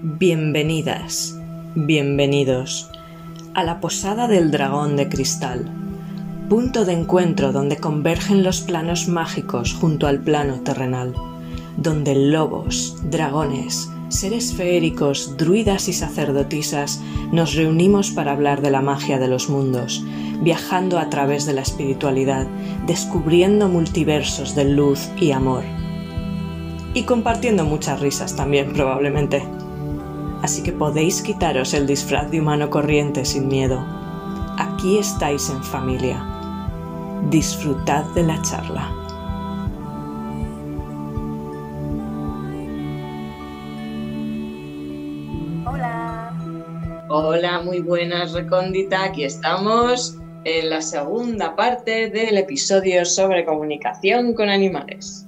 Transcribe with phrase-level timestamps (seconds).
[0.00, 1.36] Bienvenidas,
[1.74, 2.88] bienvenidos
[3.54, 5.68] a la Posada del Dragón de Cristal,
[6.48, 11.14] punto de encuentro donde convergen los planos mágicos junto al plano terrenal,
[11.76, 17.00] donde lobos, dragones, seres feéricos, druidas y sacerdotisas
[17.32, 20.04] nos reunimos para hablar de la magia de los mundos,
[20.40, 22.46] viajando a través de la espiritualidad,
[22.86, 25.64] descubriendo multiversos de luz y amor.
[26.94, 29.42] Y compartiendo muchas risas también, probablemente
[30.42, 33.84] así que podéis quitaros el disfraz de humano corriente sin miedo.
[34.58, 36.24] Aquí estáis en familia.
[37.30, 38.92] Disfrutad de la charla.
[45.66, 46.34] Hola.
[47.08, 49.04] Hola, muy buenas, Recóndita.
[49.04, 55.27] Aquí estamos en la segunda parte del episodio sobre comunicación con animales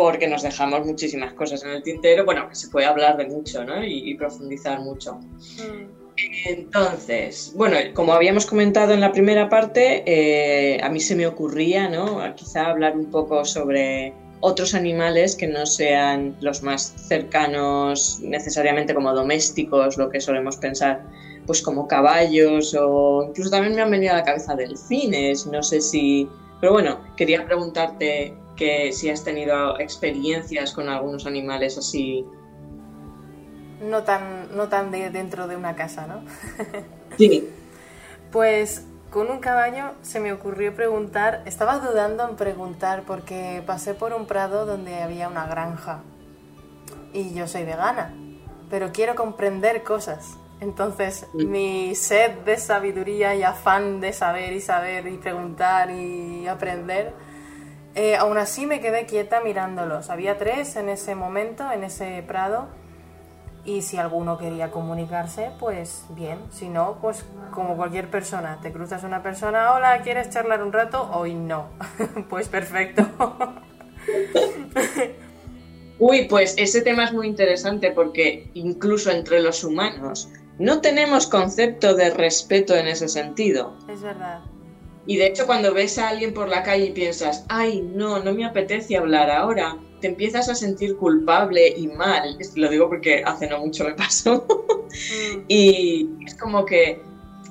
[0.00, 3.64] porque nos dejamos muchísimas cosas en el tintero, bueno, que se puede hablar de mucho,
[3.64, 3.84] ¿no?
[3.84, 5.16] Y, profundizar mucho.
[5.16, 6.00] Mm.
[6.46, 11.88] Entonces, bueno, como habíamos comentado en la primera parte, eh, a mí se me ocurría,
[11.88, 12.22] ¿no?
[12.34, 19.12] Quizá hablar un poco sobre otros animales que no sean los más cercanos necesariamente como
[19.12, 21.04] domésticos, lo que solemos pensar,
[21.46, 25.82] pues como caballos o incluso también me han venido a la cabeza delfines, no sé
[25.82, 26.26] si...
[26.58, 32.26] Pero bueno, quería preguntarte que si has tenido experiencias con algunos animales así.
[33.80, 36.22] No tan, no tan de dentro de una casa, ¿no?
[37.16, 37.48] sí.
[38.30, 44.12] Pues con un caballo se me ocurrió preguntar, estaba dudando en preguntar porque pasé por
[44.12, 46.02] un prado donde había una granja
[47.14, 48.14] y yo soy vegana,
[48.68, 50.36] pero quiero comprender cosas.
[50.60, 51.46] Entonces mm.
[51.46, 57.14] mi sed de sabiduría y afán de saber y saber y preguntar y aprender
[57.94, 60.10] eh, aún así me quedé quieta mirándolos.
[60.10, 62.68] Había tres en ese momento, en ese prado.
[63.64, 66.38] Y si alguno quería comunicarse, pues bien.
[66.50, 68.58] Si no, pues como cualquier persona.
[68.62, 71.10] Te cruzas una persona, hola, ¿quieres charlar un rato?
[71.12, 71.66] Hoy no.
[72.30, 73.06] pues perfecto.
[75.98, 81.94] Uy, pues ese tema es muy interesante porque incluso entre los humanos no tenemos concepto
[81.94, 83.76] de respeto en ese sentido.
[83.86, 84.40] Es verdad.
[85.10, 88.32] Y de hecho cuando ves a alguien por la calle y piensas, ay, no, no
[88.32, 92.38] me apetece hablar ahora, te empiezas a sentir culpable y mal.
[92.54, 94.46] Lo digo porque hace no mucho me pasó.
[94.46, 95.40] Mm.
[95.48, 97.02] y es como que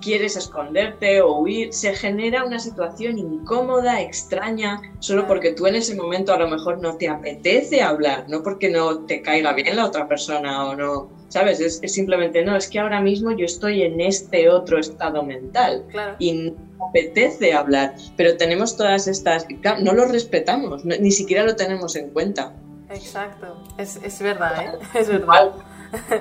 [0.02, 5.96] quieres esconderte o huir, se genera una situación incómoda, extraña, solo porque tú en ese
[5.96, 9.86] momento a lo mejor no te apetece hablar, no porque no te caiga bien la
[9.86, 11.60] otra persona o no, ¿sabes?
[11.60, 15.84] Es, simplemente, no, es que ahora mismo yo estoy en este otro estado mental
[16.20, 19.48] y no apetece hablar, pero tenemos todas estas,
[19.82, 22.54] no lo respetamos, ni siquiera lo tenemos en cuenta.
[22.90, 24.80] Exacto, es, es verdad, ¿eh?
[24.94, 25.52] Es verdad.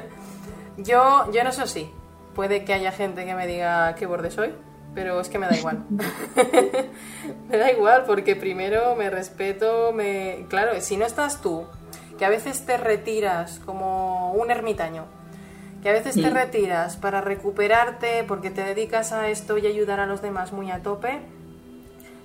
[0.76, 1.90] yo, yo no sé si
[2.34, 4.52] puede que haya gente que me diga qué borde soy,
[4.94, 5.84] pero es que me da igual.
[7.48, 10.46] me da igual porque primero me respeto, me...
[10.48, 11.66] Claro, si no estás tú
[12.18, 15.06] que a veces te retiras como un ermitaño,
[15.82, 20.06] que a veces te retiras para recuperarte porque te dedicas a esto y ayudar a
[20.06, 21.20] los demás muy a tope.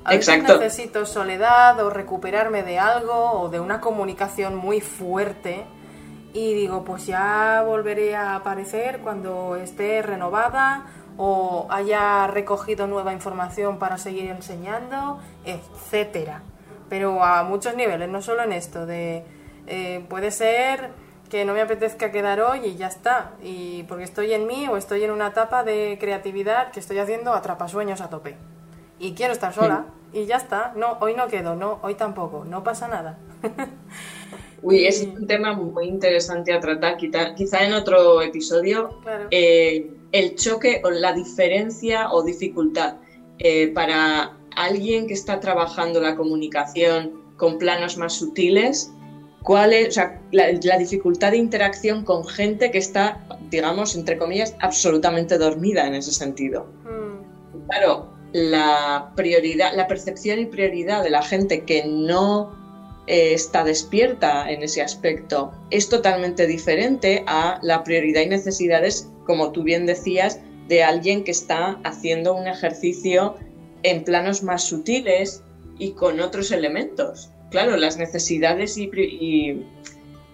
[0.06, 5.66] A veces necesito soledad o recuperarme de algo o de una comunicación muy fuerte
[6.34, 13.78] y digo, pues ya volveré a aparecer cuando esté renovada o haya recogido nueva información
[13.78, 16.42] para seguir enseñando, etcétera.
[16.90, 19.24] Pero a muchos niveles, no solo en esto, de
[19.68, 20.90] eh, puede ser
[21.34, 24.78] que no me apetezca quedar hoy y ya está, y porque estoy en mí o
[24.78, 28.36] estoy en una etapa de creatividad que estoy haciendo atrapasueños a tope.
[29.00, 30.74] Y quiero estar sola y ya está.
[30.76, 33.18] No, hoy no quedo, no, hoy tampoco, no pasa nada.
[34.62, 39.00] Uy, es un tema muy interesante a tratar, quizá, en otro episodio.
[39.32, 42.98] Eh, el choque o la diferencia o dificultad
[43.40, 48.94] eh, para alguien que está trabajando la comunicación con planos más sutiles
[49.44, 50.00] cuál es
[50.32, 56.12] la, dificultad de interacción con gente que está, digamos, entre comillas, absolutamente dormida en ese
[56.12, 56.66] sentido.
[56.84, 57.68] Mm.
[57.70, 62.56] Claro, la prioridad, la percepción y prioridad de la gente que no
[63.06, 69.52] eh, está despierta en ese aspecto es totalmente diferente a la prioridad y necesidades, como
[69.52, 73.36] tú bien decías, de alguien que está haciendo un ejercicio
[73.84, 75.44] en planos más sutiles
[75.78, 78.90] y con otros elementos claro, las necesidades y,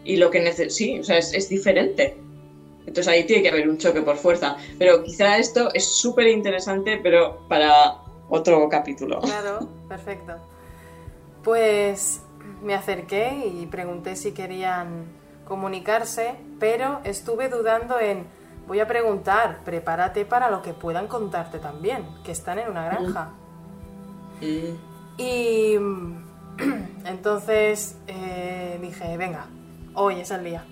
[0.06, 2.18] y, lo que necesita, sí, o sea, es, diferente.
[2.88, 4.56] Entonces ahí tiene que haber un choque por fuerza.
[4.80, 7.98] Pero quizá esto es súper interesante, pero para
[8.30, 9.20] otro capítulo.
[9.20, 10.38] Claro, perfecto.
[11.44, 12.22] Pues
[12.64, 15.06] me acerqué y pregunté si querían
[15.46, 18.26] comunicarse, pero estuve dudando en,
[18.66, 23.32] voy a preguntar, prepárate para lo que puedan contarte también, que están en una granja.
[25.18, 25.78] Y
[27.06, 29.48] entonces eh, dije, venga,
[29.94, 30.66] hoy es el día.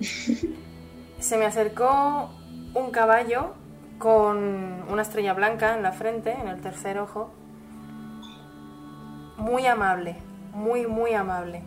[1.18, 2.30] Se me acercó
[2.74, 3.54] un caballo
[3.98, 7.30] con una estrella blanca en la frente, en el tercer ojo.
[9.36, 10.16] Muy amable,
[10.52, 11.62] muy, muy amable.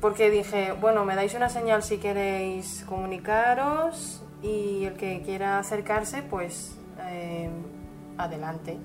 [0.00, 6.22] Porque dije, bueno, me dais una señal si queréis comunicaros y el que quiera acercarse,
[6.22, 7.50] pues eh,
[8.16, 8.78] adelante.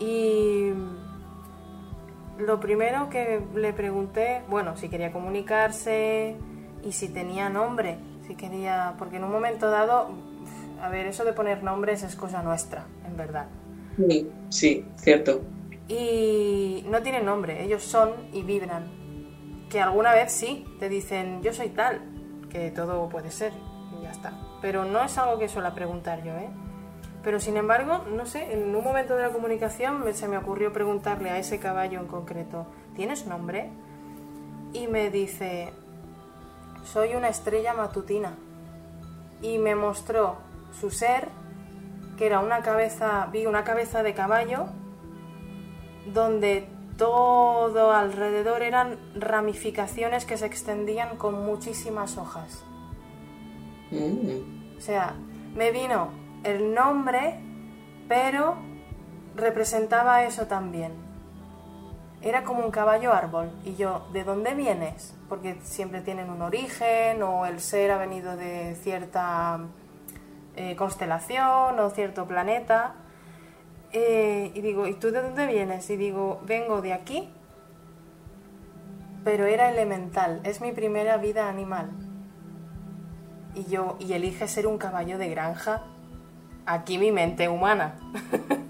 [0.00, 0.72] Y
[2.38, 6.36] lo primero que le pregunté, bueno, si quería comunicarse
[6.82, 10.10] y si tenía nombre, si quería, porque en un momento dado,
[10.80, 13.46] a ver, eso de poner nombres es cosa nuestra, en verdad.
[13.96, 15.42] Sí, sí, cierto.
[15.88, 18.84] Y no tienen nombre, ellos son y vibran.
[19.70, 22.00] Que alguna vez sí, te dicen, yo soy tal,
[22.50, 23.52] que todo puede ser,
[23.98, 24.32] y ya está.
[24.60, 26.48] Pero no es algo que suela preguntar yo, ¿eh?
[27.24, 31.30] Pero sin embargo, no sé, en un momento de la comunicación se me ocurrió preguntarle
[31.30, 33.70] a ese caballo en concreto, ¿tienes nombre?
[34.74, 35.72] Y me dice,
[36.84, 38.34] soy una estrella matutina.
[39.40, 40.36] Y me mostró
[40.78, 41.28] su ser,
[42.18, 44.66] que era una cabeza, vi una cabeza de caballo,
[46.12, 46.68] donde
[46.98, 52.62] todo alrededor eran ramificaciones que se extendían con muchísimas hojas.
[53.90, 54.76] Mm.
[54.76, 55.14] O sea,
[55.54, 57.40] me vino el nombre,
[58.08, 58.56] pero
[59.34, 60.92] representaba eso también.
[62.22, 63.50] Era como un caballo árbol.
[63.64, 65.14] Y yo, ¿de dónde vienes?
[65.28, 69.60] Porque siempre tienen un origen o el ser ha venido de cierta
[70.56, 72.94] eh, constelación o cierto planeta.
[73.92, 75.88] Eh, y digo, ¿y tú de dónde vienes?
[75.90, 77.28] Y digo, vengo de aquí,
[79.22, 81.90] pero era elemental, es mi primera vida animal.
[83.54, 85.82] Y yo, y elige ser un caballo de granja
[86.66, 87.96] aquí mi mente humana.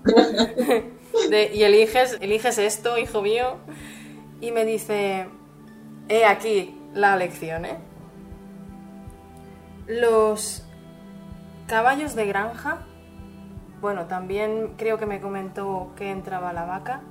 [1.31, 3.57] y eliges, eliges esto, hijo mío,
[4.41, 5.27] y me dice,
[6.09, 7.79] he aquí la lección, ¿eh?
[9.87, 10.65] Los
[11.67, 12.87] caballos de granja,
[13.81, 17.03] bueno, también creo que me comentó que entraba la vaca,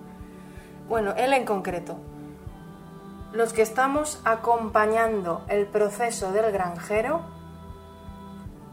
[0.89, 1.97] bueno, él en concreto,
[3.31, 7.21] los que estamos acompañando el proceso del granjero,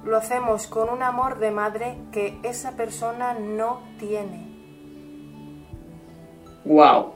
[0.05, 4.49] lo hacemos con un amor de madre que esa persona no tiene.
[6.65, 7.15] Wow.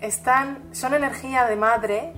[0.00, 2.12] Están, son energía de madre,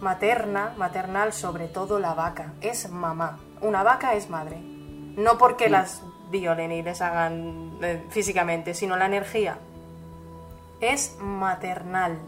[0.00, 2.54] materna, maternal, sobre todo la vaca.
[2.60, 3.38] Es mamá.
[3.60, 4.58] Una vaca es madre.
[4.60, 9.58] No porque las violen y les hagan eh, físicamente, sino la energía.
[10.80, 12.18] Es maternal,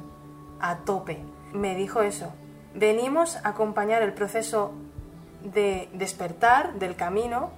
[0.60, 1.24] a tope.
[1.52, 2.32] Me dijo eso.
[2.74, 4.72] Venimos a acompañar el proceso
[5.42, 7.50] de despertar del camino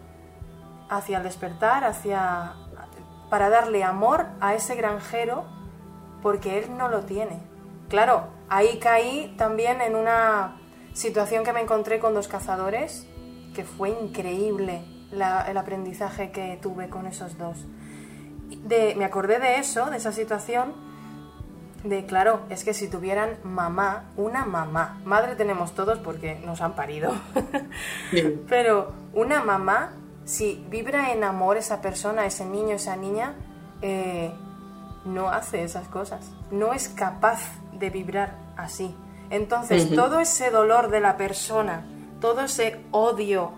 [0.89, 2.55] hacia el despertar, hacia
[3.31, 5.45] para darle amor a ese granjero
[6.23, 7.41] porque él no lo tiene.
[7.89, 10.57] Claro, ahí caí también en una
[10.93, 13.07] situación que me encontré con dos cazadores,
[13.55, 14.83] que fue increíble
[15.13, 17.67] el aprendizaje que tuve con esos dos.
[18.65, 20.88] De, me acordé de eso, de esa situación,
[21.85, 26.75] de claro, es que si tuvieran mamá, una mamá, madre tenemos todos porque nos han
[26.75, 27.13] parido,
[28.49, 29.93] pero una mamá,
[30.25, 33.35] si vibra en amor esa persona, ese niño, esa niña,
[33.81, 34.33] eh,
[35.05, 37.41] no hace esas cosas, no es capaz
[37.73, 38.95] de vibrar así.
[39.31, 41.85] Entonces, todo ese dolor de la persona,
[42.21, 43.53] todo ese odio,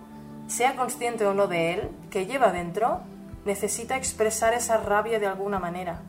[0.49, 3.01] sea consciente o no de él, que lleva dentro,
[3.45, 6.03] necesita expresar esa rabia de alguna manera.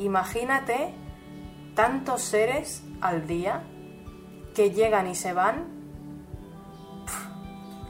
[0.00, 0.94] Imagínate
[1.74, 3.62] tantos seres al día
[4.54, 5.66] que llegan y se van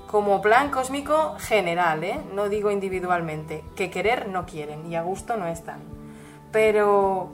[0.09, 2.21] como plan cósmico general, ¿eh?
[2.35, 5.79] no digo individualmente, que querer no quieren y a gusto no están.
[6.50, 7.31] Pero,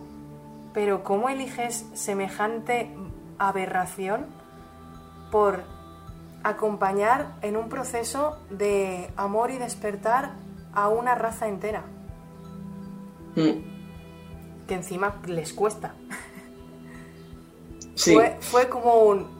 [0.74, 2.90] pero ¿cómo eliges semejante
[3.38, 4.26] aberración
[5.30, 5.64] por
[6.42, 10.32] acompañar en un proceso de amor y despertar
[10.74, 11.82] a una raza entera?
[13.36, 13.75] Mm
[14.66, 15.94] que encima les cuesta.
[18.40, 19.36] Fue, como un...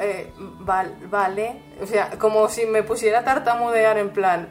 [0.00, 4.48] Eh, vale, o sea, como si me pusiera a tartamudear en plan,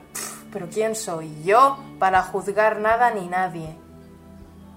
[0.54, 3.76] pero ¿quién soy yo para juzgar nada ni nadie?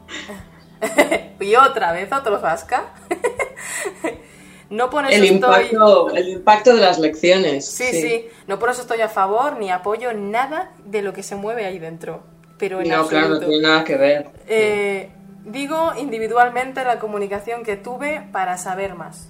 [1.40, 2.86] y otra vez otro zasca.
[4.70, 7.66] no por eso el impacto, el impacto de las lecciones.
[7.66, 11.22] Sí, sí, sí, no por eso estoy a favor ni apoyo nada de lo que
[11.22, 12.24] se mueve ahí dentro
[12.58, 14.30] pero en no, claro, no tiene nada que ver.
[14.46, 15.10] Eh,
[15.46, 19.28] Digo individualmente la comunicación que tuve para saber más.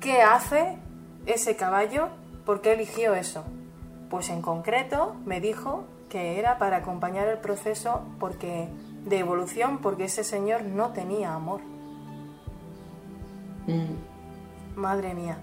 [0.00, 0.76] ¿Qué hace
[1.24, 2.08] ese caballo?
[2.44, 3.42] ¿Por qué eligió eso?
[4.10, 8.68] Pues en concreto me dijo que era para acompañar el proceso porque
[9.06, 11.62] de evolución porque ese señor no tenía amor.
[13.66, 14.78] Mm.
[14.78, 15.38] Madre mía.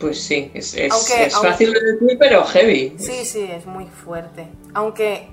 [0.00, 0.74] Pues sí, es,
[1.32, 2.96] fácil de decir, pero heavy.
[2.98, 4.48] Sí, sí, es muy fuerte.
[4.72, 5.28] Aunque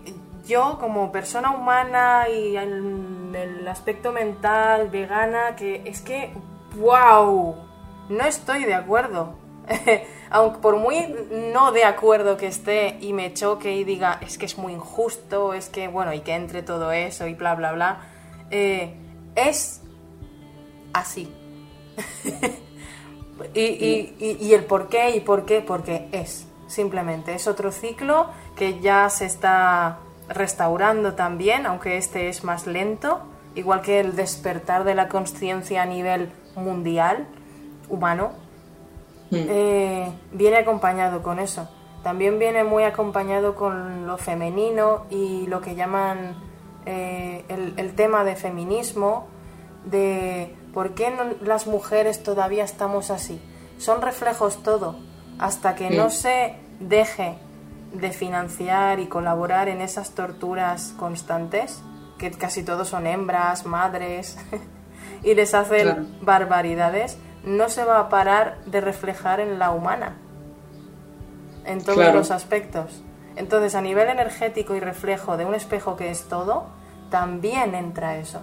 [0.45, 6.31] yo como persona humana y el aspecto mental, vegana, que es que,
[6.77, 7.55] wow,
[8.09, 9.35] no estoy de acuerdo.
[10.29, 11.13] Aunque por muy
[11.53, 15.53] no de acuerdo que esté y me choque y diga, es que es muy injusto,
[15.53, 17.99] es que, bueno, y que entre todo eso y bla, bla, bla,
[18.49, 18.93] eh,
[19.35, 19.81] es
[20.93, 21.33] así.
[23.53, 27.33] y, el por qué y por qué, porque es, simplemente.
[27.33, 29.99] Es otro ciclo que ya se está
[30.33, 33.21] restaurando también, aunque este es más lento,
[33.55, 37.27] igual que el despertar de la conciencia a nivel mundial,
[37.89, 38.31] humano,
[39.29, 39.35] mm.
[39.35, 41.69] eh, viene acompañado con eso.
[42.03, 46.35] También viene muy acompañado con lo femenino y lo que llaman
[46.85, 49.27] eh, el, tema de feminismo,
[49.85, 53.39] de por qué las mujeres todavía estamos así.
[53.77, 54.95] Son reflejos todo.
[55.37, 57.35] Hasta que no se deje
[57.93, 61.81] de financiar y colaborar en esas torturas constantes,
[62.17, 64.37] que casi todos son hembras, madres,
[65.23, 70.17] y les hacen barbaridades, no se va a parar de reflejar en la humana,
[71.65, 73.03] en todos los aspectos.
[73.35, 76.65] Entonces, a nivel energético y reflejo de un espejo que es todo,
[77.09, 78.41] también entra eso.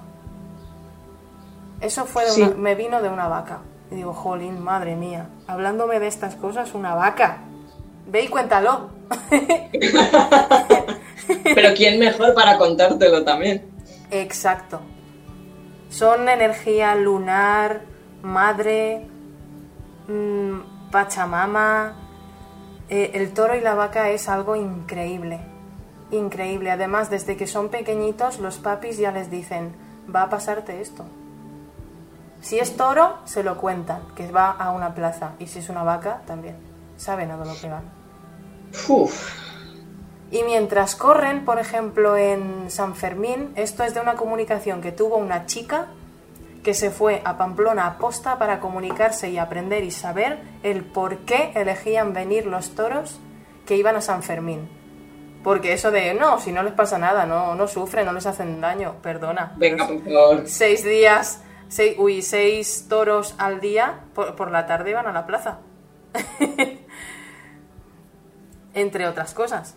[1.81, 2.25] Eso fue
[2.57, 3.61] me vino de una vaca.
[3.90, 7.38] Y digo, jolín, madre mía, hablándome de estas cosas, una vaca.
[8.08, 8.88] Ve y cuéntalo.
[11.54, 13.62] Pero ¿quién mejor para contártelo también?
[14.10, 14.80] Exacto.
[15.90, 17.82] Son energía lunar,
[18.22, 19.06] madre,
[20.06, 21.96] mm, pachamama.
[22.88, 25.40] Eh, el toro y la vaca es algo increíble.
[26.10, 26.70] Increíble.
[26.70, 29.74] Además, desde que son pequeñitos, los papis ya les dicen,
[30.14, 31.04] va a pasarte esto.
[32.40, 35.32] Si es toro, se lo cuentan, que va a una plaza.
[35.38, 36.56] Y si es una vaca, también.
[36.96, 37.98] Saben a lo que van.
[40.30, 45.16] Y mientras corren, por ejemplo, en San Fermín, esto es de una comunicación que tuvo
[45.16, 45.87] una chica
[46.62, 51.18] que se fue a Pamplona a posta para comunicarse y aprender y saber el por
[51.18, 53.20] qué elegían venir los toros
[53.64, 54.68] que iban a San Fermín.
[55.42, 58.60] Porque eso de, no, si no les pasa nada, no, no sufren, no les hacen
[58.60, 59.54] daño, perdona.
[59.56, 60.42] Venga, por favor.
[60.46, 65.26] Seis días, seis, uy, seis toros al día, por, por la tarde iban a la
[65.26, 65.60] plaza.
[68.78, 69.75] Entre otras cosas.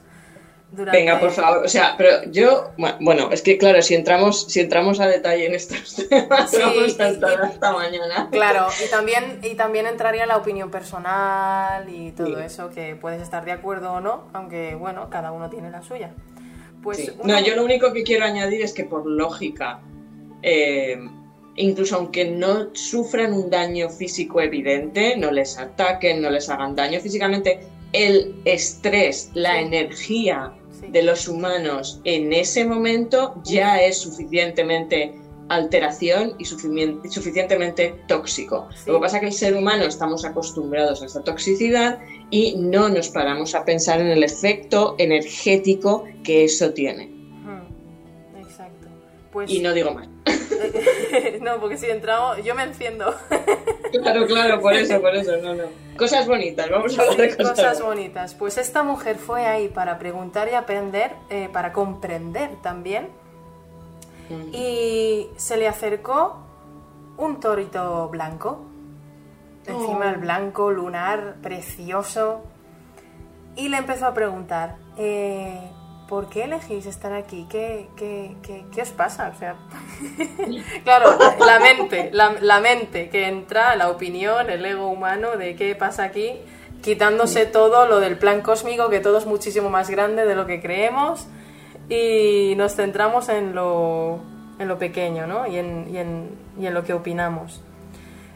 [0.73, 5.01] Venga, por favor, o sea, pero yo, bueno, es que claro, si entramos, si entramos
[5.01, 8.29] a detalle en estos temas, vamos a estar hasta mañana.
[8.31, 13.43] Claro, y también, y también entraría la opinión personal y todo eso, que puedes estar
[13.43, 16.11] de acuerdo o no, aunque bueno, cada uno tiene la suya.
[16.81, 19.81] Pues No, yo lo único que quiero añadir es que por lógica,
[20.41, 20.97] eh,
[21.55, 27.01] incluso aunque no sufran un daño físico evidente, no les ataquen, no les hagan daño
[27.01, 27.59] físicamente,
[27.93, 30.53] el estrés, la energía
[30.89, 35.13] de los humanos en ese momento ya es suficientemente
[35.49, 38.69] alteración y suficientemente tóxico.
[38.85, 42.87] Lo que pasa es que el ser humano estamos acostumbrados a esta toxicidad y no
[42.87, 47.11] nos paramos a pensar en el efecto energético que eso tiene.
[48.39, 48.87] Exacto.
[49.33, 50.07] Pues y no digo más.
[51.41, 53.13] no, porque si entramos, yo me enciendo.
[53.91, 55.90] claro, claro, por eso, por eso, no, no.
[56.01, 58.33] Cosas bonitas, vamos a hablar de cosas, cosas bonitas.
[58.33, 63.09] Pues esta mujer fue ahí para preguntar y aprender, eh, para comprender también.
[64.27, 64.51] Mm.
[64.51, 66.39] Y se le acercó
[67.17, 68.65] un torito blanco,
[69.67, 70.21] encima el oh.
[70.21, 72.41] blanco, lunar, precioso.
[73.55, 75.69] Y le empezó a preguntar, eh,
[76.11, 77.47] ¿por qué elegís estar aquí?
[77.49, 79.31] ¿Qué, qué, qué, os pasa?
[79.33, 79.55] O sea,
[80.83, 86.03] claro, la mente, la, mente que entra, la opinión, el ego humano de qué pasa
[86.03, 86.33] aquí,
[86.83, 90.61] quitándose todo lo del plan cósmico, que todo es muchísimo más grande de lo que
[90.61, 91.27] creemos,
[91.87, 94.19] y nos centramos en lo,
[94.59, 95.47] en lo pequeño, ¿no?
[95.47, 97.61] Y en, y en, y en lo que opinamos.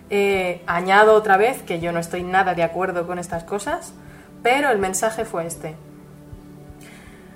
[0.09, 3.93] Eh, añado otra vez que yo no estoy nada de acuerdo con estas cosas,
[4.41, 5.75] pero el mensaje fue este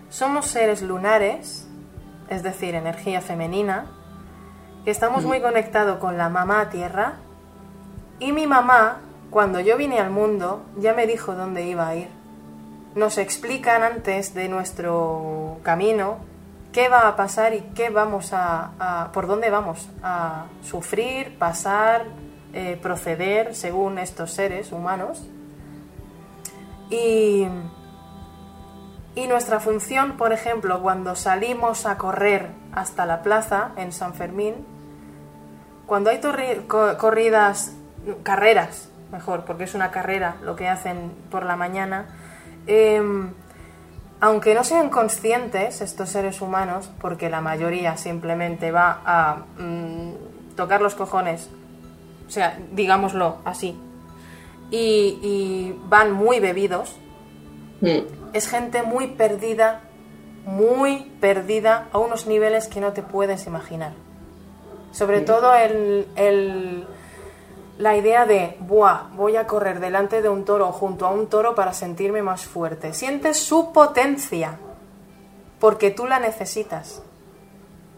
[0.10, 1.68] somos seres lunares,
[2.30, 3.86] es decir, energía femenina,
[4.84, 7.16] que estamos muy conectados con la mamá tierra.
[8.20, 12.10] Y mi mamá, cuando yo vine al mundo, ya me dijo dónde iba a ir.
[12.96, 16.18] Nos explican antes de nuestro camino
[16.72, 22.06] qué va a pasar y qué vamos a, por dónde vamos a sufrir, pasar,
[22.54, 25.24] eh, proceder según estos seres humanos.
[26.90, 27.46] Y,
[29.16, 34.56] y nuestra función, por ejemplo, cuando salimos a correr hasta la plaza en San Fermín,
[35.86, 36.22] cuando hay
[36.68, 37.74] corridas,
[38.24, 42.06] carreras, mejor, porque es una carrera lo que hacen por la mañana,
[42.68, 43.32] em,
[44.22, 50.82] aunque no sean conscientes estos seres humanos, porque la mayoría simplemente va a mm, tocar
[50.82, 51.50] los cojones,
[52.28, 53.80] o sea, digámoslo así,
[54.72, 56.96] y, van muy bebidos,
[57.82, 58.19] mm.
[58.34, 59.82] Es gente muy perdida,
[60.46, 63.94] muy perdida a unos niveles que no te puedes imaginar.
[64.92, 66.88] Sobre todo el
[67.80, 71.56] la idea de, Buah, voy a correr delante de un toro junto a un toro
[71.56, 72.94] para sentirme más fuerte.
[72.94, 74.60] Sientes su potencia,
[75.62, 77.02] porque tú la necesitas.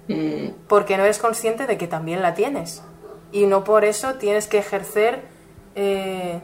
[0.07, 0.49] Mm.
[0.67, 2.83] Porque no eres consciente de que también la tienes.
[3.31, 5.23] Y no por eso tienes que ejercer
[5.73, 6.39] eh,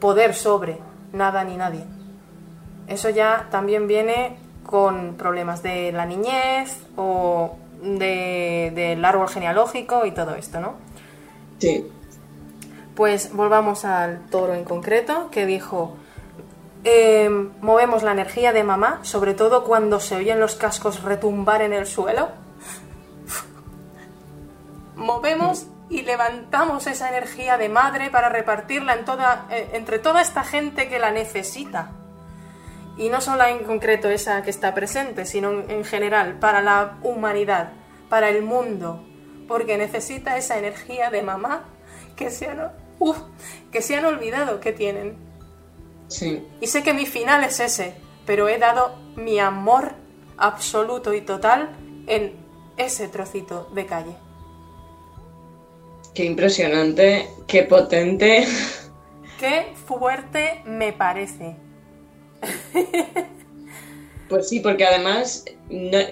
[0.00, 0.78] poder sobre
[1.12, 1.84] nada ni nadie.
[2.90, 10.34] Eso ya también viene con problemas de la niñez o del árbol genealógico y todo
[10.34, 10.74] esto, ¿no?
[11.58, 11.86] Sí.
[12.96, 15.94] Pues volvamos al toro en concreto, que dijo,
[16.82, 21.72] em, movemos la energía de mamá, sobre todo cuando se oyen los cascos retumbar en
[21.72, 22.30] el suelo.
[24.96, 30.42] movemos y levantamos esa energía de madre para repartirla en toda, eh, entre toda esta
[30.42, 31.92] gente que la necesita.
[33.00, 37.72] Y no solo en concreto esa que está presente, sino en general, para la humanidad,
[38.10, 39.02] para el mundo,
[39.48, 41.64] porque necesita esa energía de mamá
[42.14, 42.46] que se,
[43.72, 45.16] que se han olvidado que tienen.
[46.08, 46.46] Sí.
[46.60, 47.94] Y sé que mi final es ese,
[48.26, 49.94] pero he dado mi amor
[50.36, 51.70] absoluto y total
[52.06, 52.34] en
[52.76, 54.14] ese trocito de calle.
[56.14, 58.46] Qué impresionante, qué potente.
[59.38, 61.69] Qué fuerte me parece.
[64.30, 65.44] Pues sí, porque además,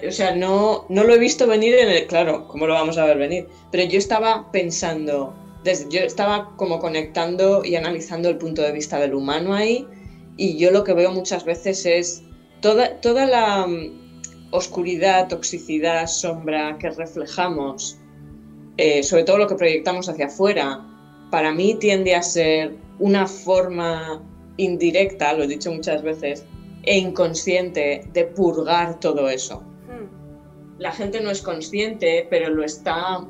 [0.05, 2.05] o sea, no, no lo he visto venir en el.
[2.05, 3.47] Claro, ¿cómo lo vamos a ver venir?
[3.71, 5.33] Pero yo estaba pensando,
[5.89, 9.87] yo estaba como conectando y analizando el punto de vista del humano ahí
[10.39, 12.23] y yo lo que veo muchas veces es
[12.61, 17.97] toda, toda la mm, oscuridad, toxicidad, sombra que reflejamos,
[18.77, 20.85] eh, sobre todo lo que proyectamos hacia afuera,
[21.29, 24.23] para mí tiende a ser una forma
[24.59, 26.45] indirecta, lo he dicho muchas veces,
[26.83, 29.61] e inconsciente de purgar todo eso.
[29.87, 30.79] Hmm.
[30.79, 33.25] La gente no es consciente, pero lo está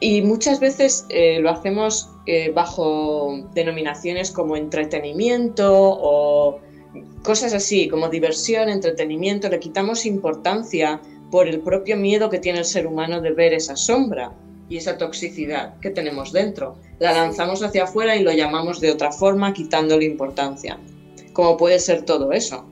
[0.00, 6.60] y muchas veces eh, lo hacemos eh, bajo denominaciones como entretenimiento o
[7.22, 9.48] cosas así, como diversión, entretenimiento.
[9.48, 13.76] Le quitamos importancia por el propio miedo que tiene el ser humano de ver esa
[13.76, 14.32] sombra
[14.72, 16.76] y esa toxicidad que tenemos dentro.
[16.98, 20.78] La lanzamos hacia afuera y lo llamamos de otra forma, quitándole importancia.
[21.34, 22.64] Como puede ser todo eso.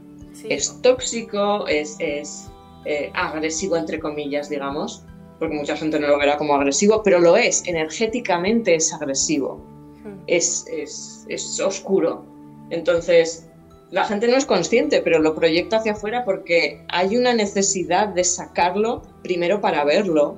[0.49, 2.49] Es tóxico, es, es
[2.87, 5.05] eh, agresivo, entre comillas, digamos
[5.39, 9.57] porque mucha gente no lo verá como agresivo, pero lo es, energéticamente es agresivo,
[10.05, 10.25] hmm.
[10.27, 12.27] es, es, oscuro.
[12.69, 13.47] Entonces,
[13.91, 18.23] la gente no es consciente, pero lo proyecta hacia afuera porque hay una necesidad de
[18.23, 20.37] sacarlo, primero para verlo,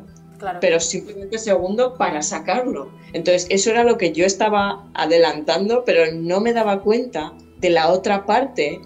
[0.60, 2.90] pero simplemente segundo para sacarlo.
[3.12, 7.88] Entonces, eso era lo que yo estaba adelantando, pero no me daba cuenta de la
[7.90, 8.80] otra parte,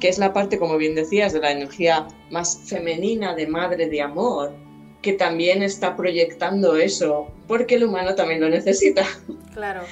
[0.00, 4.00] que es la parte, como bien decías, de la energía más femenina, de madre, de
[4.02, 4.52] amor,
[5.02, 9.04] que también está proyectando eso, porque el humano también lo necesita.
[9.52, 9.82] Claro.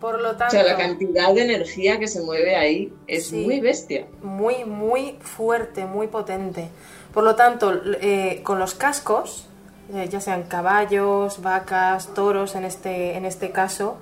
[0.00, 0.46] Por lo tanto.
[0.46, 4.06] O sea, la cantidad de energía que se mueve ahí es muy bestia.
[4.22, 6.68] Muy, muy fuerte, muy potente.
[7.12, 9.48] Por lo tanto, eh, con los cascos,
[9.94, 13.98] eh, ya sean caballos, vacas, toros en este, en este caso,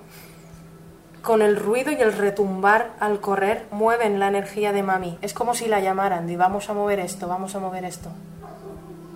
[1.23, 5.19] con el ruido y el retumbar al correr mueven la energía de mami.
[5.23, 8.11] Es como si la llamaran y vamos a mover esto, vamos a mover esto.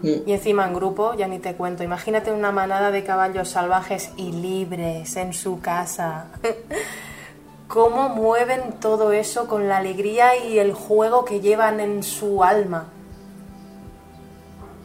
[0.02, 1.82] Y encima en grupo, ya ni te cuento.
[1.82, 6.26] Imagínate una manada de caballos salvajes y libres en su casa.
[7.68, 12.86] ¿Cómo mueven todo eso con la alegría y el juego que llevan en su alma?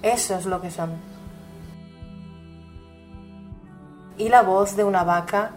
[0.02, 1.13] Eso es lo que son.
[4.18, 5.52] Y la voz de una vaca,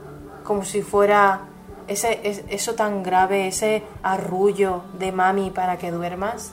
[0.44, 1.40] como si fuera
[1.88, 6.52] ese, eso tan grave, ese arrullo de mami para que duermas.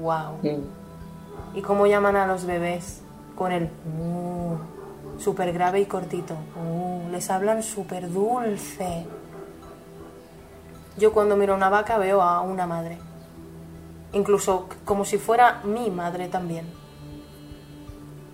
[0.00, 0.38] ¡Wow!
[1.54, 3.02] ¿Y cómo llaman a los bebés?
[3.36, 6.34] Con el uh, súper grave y cortito.
[6.56, 9.06] Uh, les hablan súper dulce.
[10.96, 12.98] Yo cuando miro a una vaca veo a una madre.
[14.12, 16.66] Incluso como si fuera mi madre también.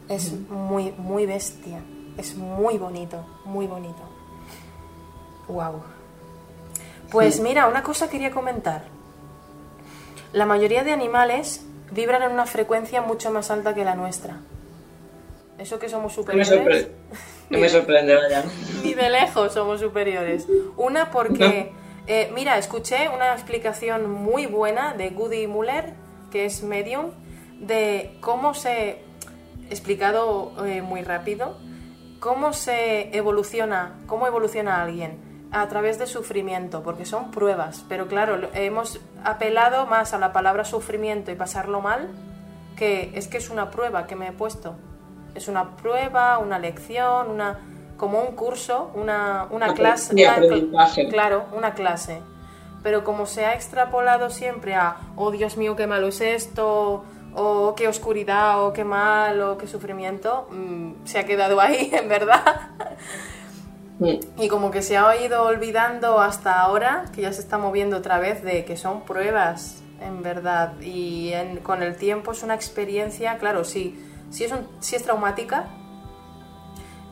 [0.09, 1.81] Es muy, muy bestia.
[2.18, 4.02] Es muy bonito, muy bonito.
[5.48, 5.83] Wow.
[7.11, 8.85] Pues mira, una cosa quería comentar.
[10.33, 14.38] La mayoría de animales vibran en una frecuencia mucho más alta que la nuestra.
[15.59, 16.88] Eso que somos superiores.
[17.48, 18.44] Me, me sorprende, vaya.
[18.83, 20.48] Ni de lejos somos superiores.
[20.76, 21.70] Una porque,
[22.09, 25.92] eh, mira, escuché una explicación muy buena de Goody Muller,
[26.33, 27.12] que es medium,
[27.61, 28.98] de cómo se,
[29.70, 31.57] explicado eh, muy rápido,
[32.20, 35.18] cómo se evoluciona, cómo evoluciona alguien
[35.52, 40.64] a través de sufrimiento, porque son pruebas, pero claro, hemos apelado más a la palabra
[40.64, 42.09] sufrimiento y pasarlo mal,
[42.76, 44.74] que es que es una prueba que me he puesto.
[45.35, 47.59] Es una prueba, una lección, una
[47.96, 50.14] como un curso, una, una clase,
[51.11, 52.20] claro, una clase.
[52.83, 57.05] Pero como se ha extrapolado siempre a, oh Dios mío, qué malo es esto,
[57.37, 62.09] o qué oscuridad, o qué mal, o qué sufrimiento, mm, se ha quedado ahí, en
[62.09, 62.70] verdad.
[64.37, 68.18] Y como que se ha ido olvidando hasta ahora, que ya se está moviendo otra
[68.18, 70.75] vez, de que son pruebas, en verdad.
[70.81, 73.99] Y con el tiempo es una experiencia, claro, si,
[74.31, 75.68] si, es, si es traumática,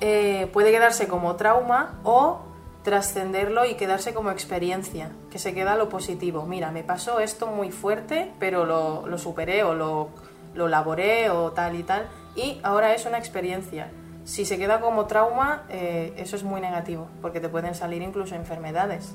[0.01, 2.41] eh, puede quedarse como trauma o
[2.85, 6.47] trascenderlo y quedarse como experiencia, que se queda lo positivo.
[6.47, 10.11] Mira, me pasó esto muy fuerte, pero lo, lo superé o lo,
[10.55, 13.91] lo laboré o tal y tal, y ahora es una experiencia
[14.25, 18.35] si se queda como trauma, eh, eso es muy negativo, porque te pueden salir incluso
[18.35, 19.13] enfermedades.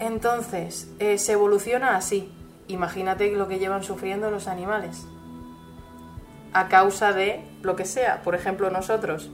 [0.00, 2.32] Entonces, eh, se evoluciona así.
[2.66, 5.06] Imagínate lo que llevan sufriendo los animales.
[6.52, 8.22] A causa de lo que sea.
[8.22, 9.30] Por ejemplo, nosotros,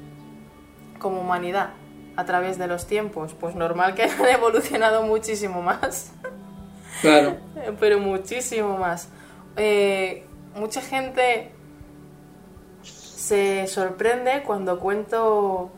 [0.99, 1.71] como humanidad,
[2.17, 6.13] a través de los tiempos, pues normal que hayan evolucionado muchísimo más.
[7.01, 7.37] Claro.
[7.81, 9.09] Pero muchísimo más.
[9.57, 11.53] Eh, mucha gente
[12.83, 15.71] se sorprende cuando cuento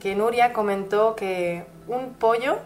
[0.00, 2.58] que Nuria comentó que un pollo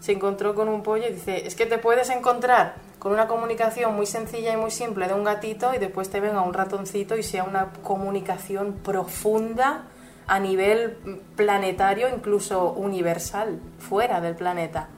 [0.00, 3.94] se encontró con un pollo y dice, es que te puedes encontrar con una comunicación
[3.94, 7.22] muy sencilla y muy simple de un gatito y después te venga un ratoncito y
[7.22, 9.84] sea una comunicación profunda
[10.26, 10.96] a nivel
[11.36, 14.88] planetario, incluso universal, fuera del planeta.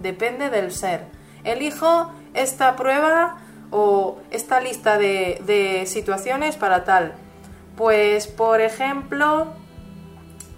[0.00, 1.06] Depende del ser.
[1.44, 3.38] Elijo esta prueba
[3.70, 7.14] o esta lista de, de situaciones para tal
[7.76, 9.48] pues, por ejemplo,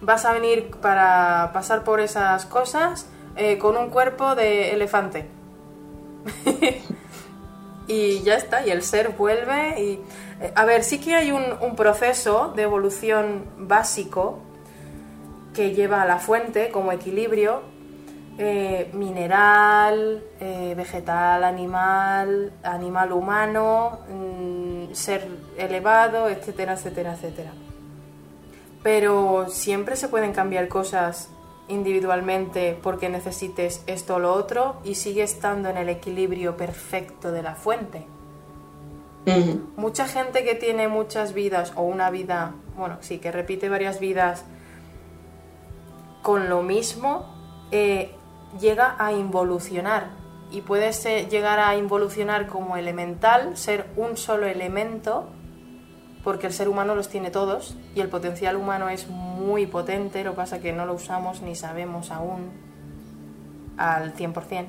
[0.01, 5.27] vas a venir para pasar por esas cosas eh, con un cuerpo de elefante.
[7.89, 10.01] y ya está, y el ser vuelve y...
[10.41, 14.39] Eh, a ver, sí que hay un, proceso de evolución básico
[15.55, 17.63] que lleva a la fuente como equilibrio
[18.39, 27.53] eh, mineral, vegetal, animal, animal humano, mm, ser elevado, etcétera, etcétera, etcétera.
[28.83, 31.31] Pero siempre se pueden cambiar cosas
[31.69, 37.43] individualmente porque necesites esto o lo otro y sigue estando en el equilibrio perfecto de
[37.43, 38.07] la fuente.
[39.77, 44.45] Mucha gente que tiene muchas vidas o una vida, bueno, sí, que repite varias vidas
[46.23, 47.27] con lo mismo,
[47.73, 48.13] eh,
[48.61, 50.11] llega a involucionar
[50.51, 50.93] y puede
[51.29, 55.29] llegar a involucionar como elemental, ser un solo elemento,
[56.23, 60.33] porque el ser humano los tiene todos y el potencial humano es muy potente, lo
[60.33, 62.51] que pasa que no lo usamos ni sabemos aún
[63.77, 64.67] al 100%.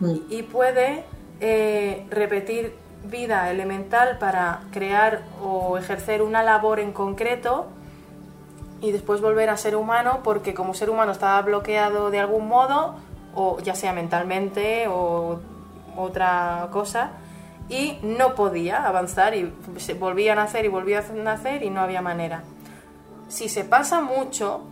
[0.00, 0.16] Mm.
[0.28, 1.04] Y puede
[1.40, 2.74] eh, repetir
[3.04, 7.68] vida elemental para crear o ejercer una labor en concreto
[8.80, 12.96] y después volver a ser humano porque como ser humano estaba bloqueado de algún modo,
[13.34, 15.40] o ya sea mentalmente o
[15.96, 17.12] otra cosa,
[17.68, 19.52] y no podía avanzar y
[19.98, 22.42] volvía a nacer y volvía a nacer y no había manera.
[23.28, 24.62] Si se pasa mucho,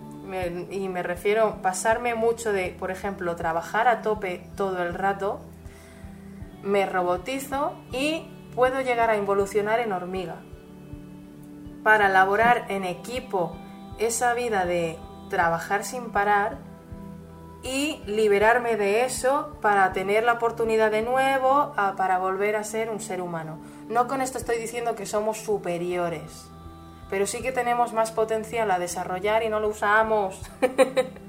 [0.70, 5.40] y me refiero pasarme mucho de, por ejemplo, trabajar a tope todo el rato,
[6.68, 10.36] me robotizo y puedo llegar a involucionar en hormiga.
[11.82, 13.56] Para elaborar en equipo
[13.98, 16.58] esa vida de trabajar sin parar,
[17.62, 23.00] y liberarme de eso para tener la oportunidad de nuevo para volver a ser un
[23.00, 23.58] ser humano.
[23.88, 26.48] No con esto estoy diciendo que somos superiores,
[27.10, 30.40] pero sí que tenemos más potencial a desarrollar y no lo usamos.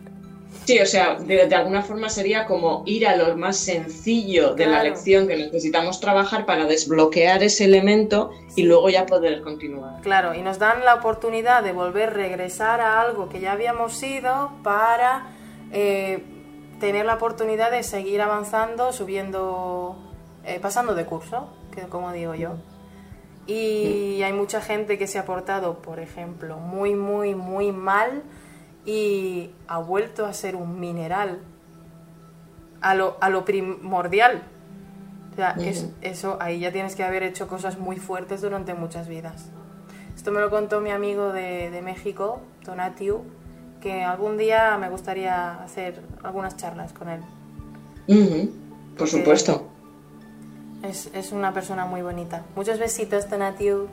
[0.69, 4.83] Sí, o sea, de, alguna forma sería como ir a lo más sencillo de la
[4.83, 9.99] lección que necesitamos trabajar para desbloquear ese elemento y luego ya poder continuar.
[10.03, 13.95] Claro, y nos dan la oportunidad de volver a regresar a algo que ya habíamos
[13.95, 15.31] sido para
[15.71, 16.23] eh,
[16.79, 19.97] tener la oportunidad de seguir avanzando, subiendo,
[20.45, 22.57] eh, pasando de curso, que como digo yo.
[23.47, 28.21] Y hay mucha gente que se ha portado, por ejemplo, muy, muy, muy mal
[28.89, 31.37] y ha vuelto a ser un mineral
[32.81, 34.41] a lo, a lo primordial.
[35.31, 39.07] O sea, es, eso, ahí ya tienes que haber hecho cosas muy fuertes durante muchas
[39.07, 39.51] vidas.
[40.15, 43.21] Esto me lo contó mi amigo de, de México, Donatiu,
[43.79, 47.21] que algún día me gustaría hacer algunas charlas con él.
[48.97, 49.67] Por supuesto.
[50.81, 52.43] Es, es, una persona muy bonita.
[52.55, 53.87] Muchos besitos, Donatiu.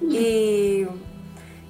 [0.00, 0.86] y,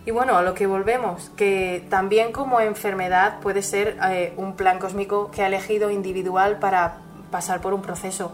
[0.07, 4.79] y bueno, a lo que volvemos, que también como enfermedad puede ser eh, un plan
[4.79, 6.99] cósmico que ha elegido individual para
[7.31, 8.33] pasar por un proceso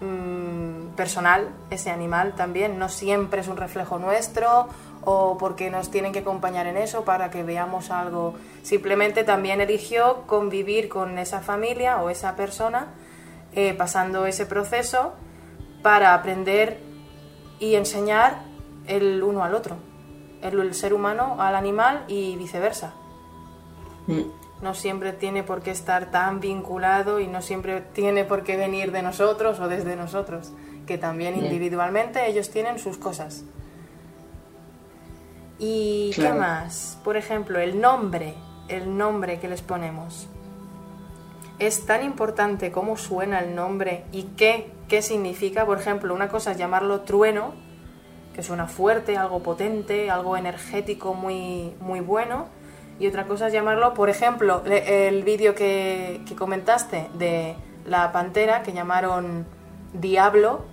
[0.00, 2.78] mm, personal, ese animal también.
[2.78, 4.68] No siempre es un reflejo nuestro
[5.04, 8.34] o porque nos tienen que acompañar en eso para que veamos algo.
[8.62, 12.88] Simplemente también eligió convivir con esa familia o esa persona
[13.54, 15.14] eh, pasando ese proceso
[15.82, 16.78] para aprender
[17.58, 18.42] y enseñar
[18.86, 19.76] el uno al otro,
[20.42, 22.92] el, ser humano al animal y viceversa.
[24.06, 24.22] Mm.
[24.62, 28.90] No siempre tiene por qué estar tan vinculado y no siempre tiene por qué venir
[28.90, 30.52] de nosotros o desde nosotros,
[30.86, 33.44] que también individualmente ellos tienen sus cosas.
[35.58, 36.98] ¿Y qué más?
[37.04, 38.34] Por ejemplo, el nombre,
[38.68, 40.28] el nombre que les ponemos.
[41.58, 45.66] Es tan importante cómo suena el nombre y qué, qué significa.
[45.66, 47.54] Por ejemplo, una cosa es llamarlo trueno,
[48.38, 52.46] que suena fuerte, algo potente, algo energético muy, muy bueno.
[53.00, 58.62] Y otra cosa es llamarlo, por ejemplo, el vídeo que, que comentaste de la pantera,
[58.62, 59.44] que llamaron
[59.92, 60.66] Diablo,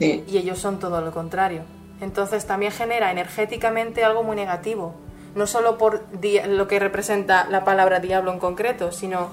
[0.00, 1.64] y ellos son todo lo contrario
[2.00, 4.94] entonces también genera energéticamente algo muy negativo.
[5.34, 6.02] No solo por
[6.48, 9.28] lo que representa la palabra diablo en concreto, sino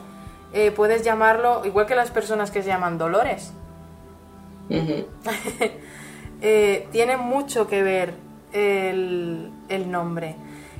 [0.53, 3.53] eh, puedes llamarlo igual que las personas que se llaman dolores.
[6.41, 8.13] Eh, tiene mucho que ver
[8.53, 10.35] el, el nombre.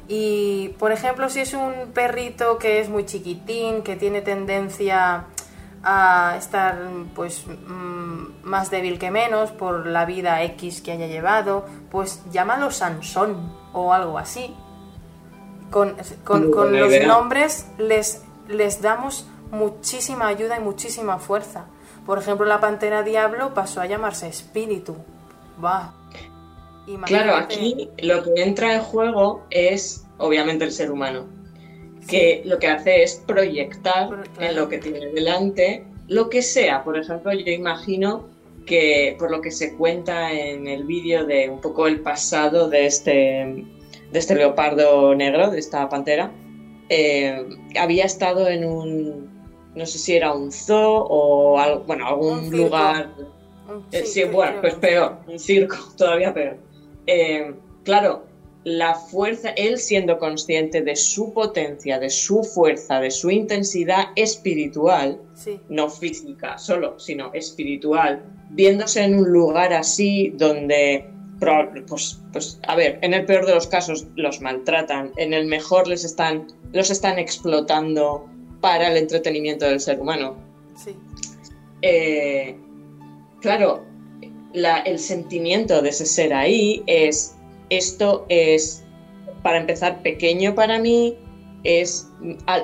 [0.07, 5.25] Y, por ejemplo, si es un perrito que es muy chiquitín, que tiene tendencia
[5.83, 6.77] a estar
[7.13, 12.71] pues mm, más débil que menos por la vida X que haya llevado, pues llámalo
[12.71, 14.53] Sansón o algo así.
[15.71, 21.65] Con, los nombres les, les damos muchísima ayuda y muchísima fuerza.
[22.05, 24.95] Por ejemplo, la pantera diablo pasó a llamarse espíritu.
[25.63, 25.93] Va.
[27.05, 31.25] Claro, aquí lo que entra en juego es obviamente el ser humano
[32.07, 36.83] que lo que hace es proyectar en lo que tiene delante lo que sea.
[36.83, 38.27] Por ejemplo, yo imagino
[38.65, 42.85] que por lo que se cuenta en el vídeo de un poco el pasado de
[42.85, 43.65] este,
[44.11, 46.31] de este leopardo negro, de esta pantera,
[46.89, 47.43] eh,
[47.79, 49.29] había estado en un,
[49.75, 53.11] no sé si era un zoo o bueno, algún lugar...
[53.91, 56.58] Eh, sí, bueno, pues peor, un circo, todavía peor.
[57.08, 58.25] Eh, claro,
[58.65, 65.21] la fuerza, él siendo consciente de su potencia, de su fuerza, de su intensidad espiritual,
[65.69, 71.08] no física solo, sino espiritual, viéndose en un lugar así donde,
[71.88, 75.88] pues, pues, a ver, en el peor de los casos los maltratan, en el mejor
[75.88, 78.28] les están, los están explotando
[78.62, 80.38] para el entretenimiento del ser humano.
[80.75, 80.95] Sí.
[81.84, 82.58] Eh,
[83.45, 83.86] claro,
[84.53, 87.36] el sentimiento de ese ser ahí es
[87.69, 88.84] esto es,
[89.43, 91.15] para empezar, pequeño para mí,
[91.63, 92.08] es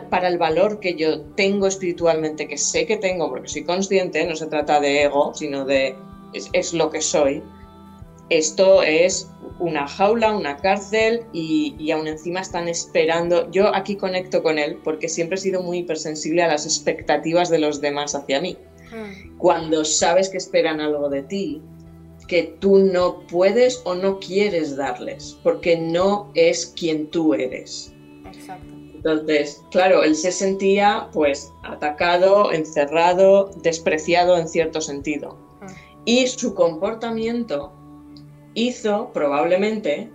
[0.10, 4.36] para el valor que yo tengo espiritualmente, que sé que tengo, porque soy consciente, no
[4.36, 5.96] se trata de ego, sino de
[6.34, 7.44] es, lo que soy.
[8.30, 13.52] Esto es una jaula, una cárcel y, y, aún encima están esperando.
[13.52, 17.60] Yo aquí conecto con él porque siempre he sido muy hipersensible a las expectativas de
[17.60, 18.58] los demás hacia mí.
[18.92, 19.38] Hmm.
[19.38, 21.62] Cuando sabes que esperan algo de ti,
[22.28, 27.94] que tú no puedes o no quieres darles, porque no es quien tú eres.
[28.26, 28.74] Exacto.
[28.94, 35.38] Entonces, claro, él se sentía pues atacado, encerrado, despreciado en cierto sentido.
[35.62, 35.66] Mm.
[36.06, 37.74] Y su comportamiento
[38.54, 40.12] hizo probablemente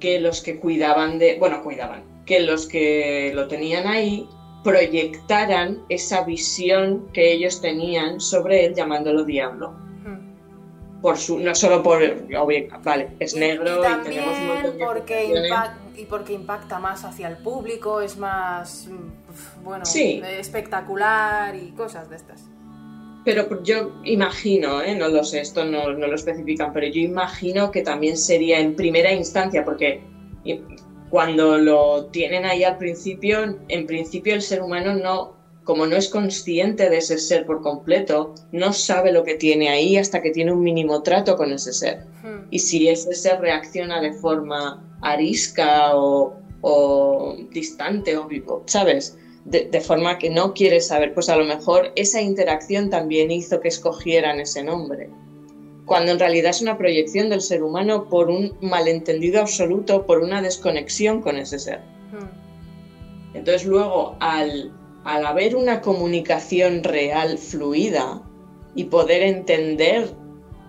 [0.00, 4.28] que los que cuidaban de, bueno, cuidaban, que los que lo tenían ahí
[4.64, 9.84] proyectaran esa visión que ellos tenían sobre él llamándolo diablo
[11.14, 12.00] su, no solo por,
[12.82, 15.50] vale, es negro y, tenemos un montón de porque
[15.96, 18.88] y porque impacta más hacia el público, es más,
[19.62, 22.48] bueno, espectacular y cosas de estas.
[23.24, 24.94] Pero yo imagino, ¿eh?
[24.96, 28.74] no lo sé, esto no, no, lo especifican, pero yo imagino que también sería en
[28.74, 30.02] primera instancia, porque
[31.14, 36.08] cuando lo tienen ahí al principio, en principio el ser humano no como no es
[36.08, 40.52] consciente de ese ser por completo, no sabe lo que tiene ahí hasta que tiene
[40.52, 42.00] un mínimo trato con ese ser.
[42.24, 42.48] Hmm.
[42.50, 46.36] Y si ese ser reacciona de forma arisca o,
[47.52, 49.16] distante o vivo, ¿sabes?
[49.44, 53.60] De, de, forma que no quiere saber, pues a lo mejor esa interacción también hizo
[53.60, 55.10] que escogieran ese nombre,
[55.86, 60.40] cuando en realidad es una proyección del ser humano por un malentendido absoluto, por una
[60.40, 61.80] desconexión con ese ser.
[62.12, 63.36] Hmm.
[63.36, 64.72] Entonces luego, al
[65.04, 68.22] al haber una comunicación real fluida
[68.74, 70.10] y poder entender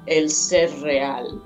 [0.05, 1.41] el ser real,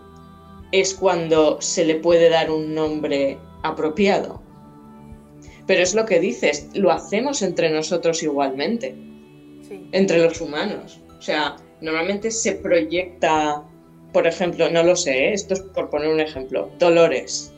[0.71, 4.41] es cuando se le puede dar un nombre apropiado.
[5.67, 8.95] Pero es lo que dices, lo hacemos entre nosotros igualmente,
[9.91, 10.99] entre los humanos.
[11.17, 13.63] O sea, normalmente se proyecta,
[14.13, 15.33] por ejemplo, no lo sé, ¿eh?
[15.33, 17.53] esto es por poner un ejemplo, Dolores.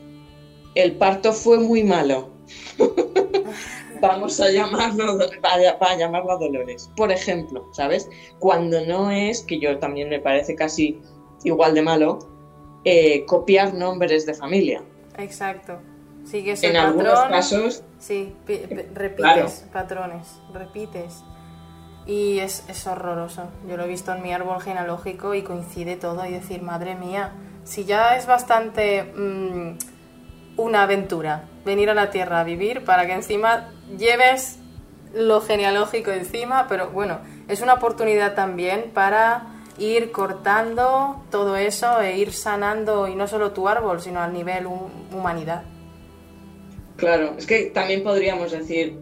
[0.74, 2.30] El parto fue muy malo.
[4.02, 6.90] vamos a llamarlo, para, llamarla Dolores.
[6.96, 8.10] Por ejemplo, ¿sabes?
[8.40, 11.00] Cuando no es, que yo también me parece casi
[11.44, 12.18] igual de malo,
[12.84, 14.82] eh, copiar nombres de familia.
[15.16, 15.78] Exacto.
[16.24, 17.84] Sigues el en algunos casos.
[17.98, 18.34] Sí,
[18.92, 21.22] repites patrones, repites.
[22.06, 23.48] Y es, horroroso.
[23.68, 27.32] Yo lo he visto en mi árbol genealógico y coincide todo y decir, madre mía,
[27.64, 29.78] si ya es bastante mm,
[30.56, 34.58] una aventura venir a la Tierra a vivir para que encima lleves
[35.14, 42.18] lo genealógico encima, pero bueno, es una oportunidad también para ir cortando todo eso e
[42.18, 45.64] ir sanando, y no solo tu árbol, sino al nivel humanidad.
[46.96, 48.98] Claro, es que también podríamos decir,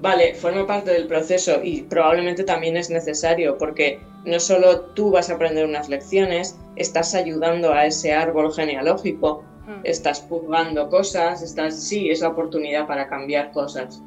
[0.00, 5.30] vale, forma parte del proceso y probablemente también es necesario porque no solo tú vas
[5.30, 9.80] a aprender unas lecciones, estás ayudando a ese árbol genealógico, hmm.
[9.84, 14.02] estás purgando cosas, estás, sí, es la oportunidad para cambiar cosas.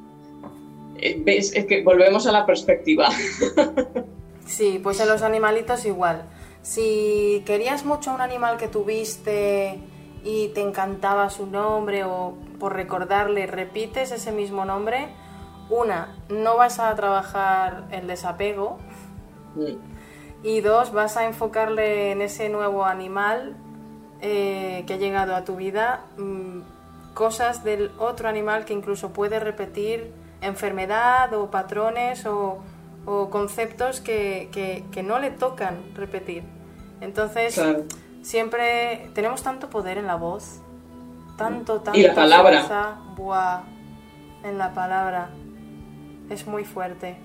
[0.98, 3.10] Eh, es que volvemos a la perspectiva.
[4.52, 6.24] Sí, pues en los animalitos igual.
[6.62, 9.80] Si querías mucho un animal que tuviste
[10.26, 15.08] y te encantaba su nombre o por recordarle repites ese mismo nombre,
[15.72, 18.78] una, no vas a trabajar el desapego
[20.44, 23.56] y dos, vas a enfocarle en ese nuevo animal
[24.22, 26.60] eh, que ha llegado a tu vida mm,
[27.14, 32.60] cosas del otro animal que incluso puede repetir enfermedad o patrones o,
[33.32, 36.44] conceptos que, no le tocan repetir.
[37.02, 37.60] Entonces,
[38.22, 40.62] siempre tenemos tanto poder en la voz,
[41.36, 42.00] tanto, tanto.
[42.00, 42.98] Y la palabra.
[44.44, 45.30] en la palabra.
[46.32, 47.18] Es muy fuerte.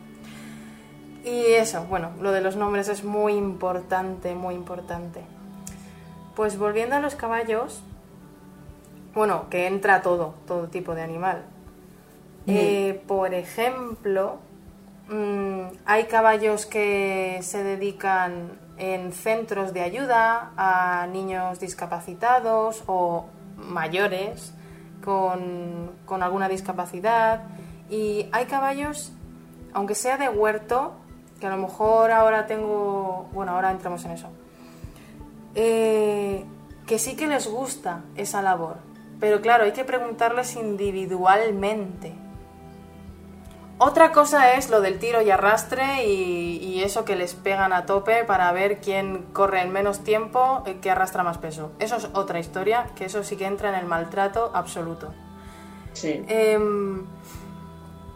[1.24, 5.22] Y eso, bueno, lo de los nombres es muy importante, muy importante.
[6.34, 7.82] Pues volviendo a los caballos,
[9.14, 11.44] bueno, que entra todo, todo tipo de animal.
[12.48, 14.38] Eh, por ejemplo,
[15.08, 24.52] mm, hay caballos que se dedican en centros de ayuda a niños discapacitados o mayores
[25.04, 27.44] con, alguna discapacidad.
[27.90, 29.12] Y hay caballos,
[29.72, 30.94] aunque sea de huerto,
[31.40, 34.28] que a lo mejor ahora tengo, bueno, ahora entramos en eso,
[35.54, 36.44] eh,
[36.86, 38.76] que sí que les gusta esa labor.
[39.20, 42.14] Pero claro, hay que preguntarles individualmente
[43.78, 48.22] otra cosa es lo del tiro y arrastre y, eso que les pegan a tope
[48.24, 51.72] para ver quién corre en menos tiempo y que arrastra más peso.
[51.80, 55.12] Eso es otra historia, que eso sí que entra en el maltrato absoluto.
[55.94, 56.22] Sí.
[56.28, 57.06] Em,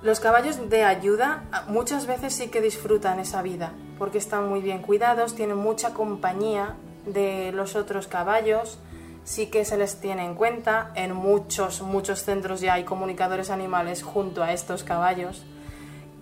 [0.02, 4.80] los caballos de ayuda muchas veces sí que disfrutan esa vida, porque están muy bien
[4.80, 8.78] cuidados, tienen mucha compañía de los otros caballos,
[9.24, 10.92] sí que se les tiene en cuenta.
[10.94, 15.44] En muchos, muchos centros ya hay comunicadores animales junto a estos caballos.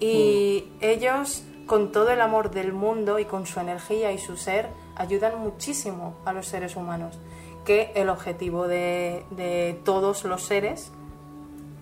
[0.01, 0.85] Y mm.
[0.85, 5.39] ellos, con todo el amor del mundo y con su energía y su ser, ayudan
[5.39, 7.17] muchísimo a los seres humanos.
[7.65, 10.91] Que el objetivo de, todos los seres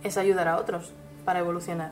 [0.02, 0.92] es ayudar a otros
[1.26, 1.90] para evolucionar.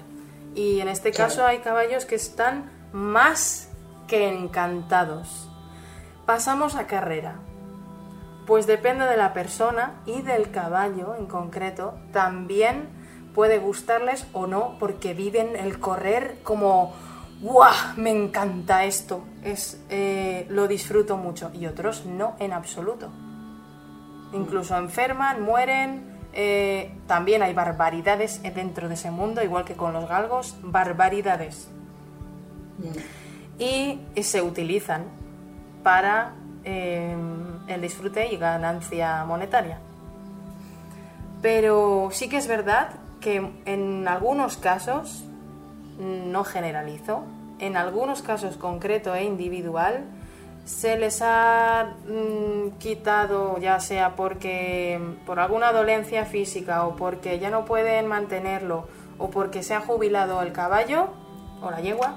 [0.54, 3.68] Y en este caso hay caballos que están más
[4.08, 5.50] que encantados.
[6.24, 7.34] Pasamos a carrera.
[8.46, 12.88] Pues depende de la persona y del caballo en concreto, también
[13.34, 16.94] puede gustarles o no, porque viven el correr como
[17.40, 17.74] ¡Guau!
[17.96, 21.50] Me encanta esto, es, eh, lo disfruto mucho.
[21.52, 23.10] Y otros no en absoluto.
[24.32, 26.14] Incluso enferman, mueren.
[26.32, 31.68] Eh, también hay barbaridades dentro de ese mundo, igual que con los galgos, barbaridades.
[32.78, 33.62] Mm.
[33.62, 35.04] Y se utilizan
[35.82, 36.34] para
[36.64, 39.78] Em, el disfrute y ganancia monetaria.
[41.42, 42.88] Pero sí que es verdad
[43.20, 45.24] que en algunos casos
[45.98, 47.24] no generalizo,
[47.58, 50.04] en algunos casos concretos e individual,
[50.64, 57.50] se les ha mm, quitado, ya sea porque por alguna dolencia física o porque ya
[57.50, 58.88] no pueden mantenerlo
[59.18, 61.08] o porque se ha jubilado el caballo
[61.62, 62.14] o la yegua,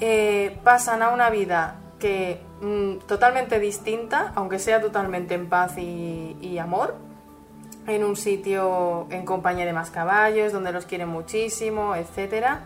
[0.00, 6.58] eh, pasan a una vida que mm, totalmente distinta, aunque sea totalmente en paz y,
[6.58, 6.96] amor,
[7.86, 12.64] en un sitio en compañía de más caballos, donde los quieren muchísimo, etcétera,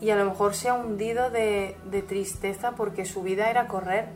[0.00, 4.08] y a lo mejor se ha hundido de, de tristeza porque su vida era correr.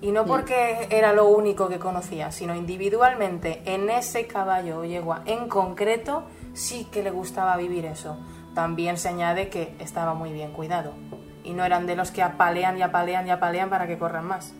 [0.00, 0.26] Y no mm.
[0.26, 6.24] porque era lo único que conocía, sino individualmente en ese caballo o yegua en concreto
[6.52, 8.18] sí que le gustaba vivir eso.
[8.54, 10.92] También se añade que estaba muy bien cuidado
[11.42, 14.52] y no eran de los que apalean y apalean y apalean para que corran más.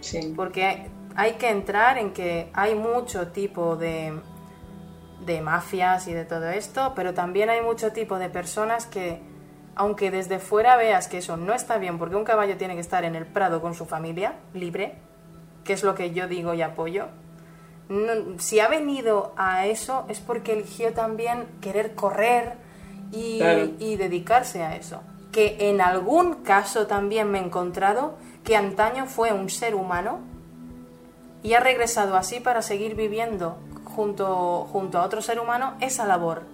[0.00, 0.32] Sí.
[0.36, 4.12] Porque hay que entrar en que hay mucho tipo de,
[5.24, 9.22] de mafias y de todo esto, pero también hay mucho tipo de personas que,
[9.76, 13.04] aunque desde fuera veas que eso no está bien, porque un caballo tiene que estar
[13.04, 14.94] en el prado con su familia, libre,
[15.64, 17.06] que es lo que yo digo y apoyo,
[18.38, 22.54] si ha venido a eso es porque eligió también querer correr
[23.12, 23.42] y,
[23.78, 25.02] y dedicarse a eso
[25.34, 28.14] que en algún caso también me he encontrado
[28.44, 30.20] que antaño fue un ser humano
[31.42, 36.53] y ha regresado así para seguir viviendo junto, junto a otro ser humano esa labor.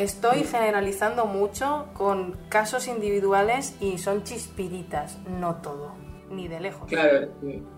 [0.00, 5.92] Estoy generalizando mucho con casos individuales y son chispiritas, no todo,
[6.30, 6.88] ni de lejos.
[6.88, 7.28] Claro,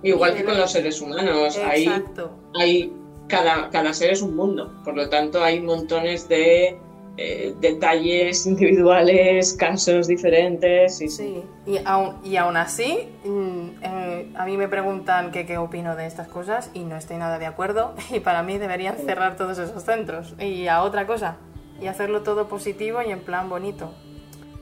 [0.05, 2.31] igual que con los seres humanos, Exacto.
[2.55, 2.93] hay,
[3.27, 6.79] cada, cada ser es un mundo, por lo tanto hay montones de
[7.17, 11.01] eh, detalles individuales, casos diferentes.
[11.01, 11.09] Y...
[11.09, 16.07] Sí, y aún, y aún así, mm, eh, a mí me preguntan qué opino de
[16.07, 19.83] estas cosas y no estoy nada de acuerdo y para mí deberían cerrar todos esos
[19.83, 21.39] centros y a otra cosa
[21.83, 23.93] y hacerlo todo positivo y en plan bonito.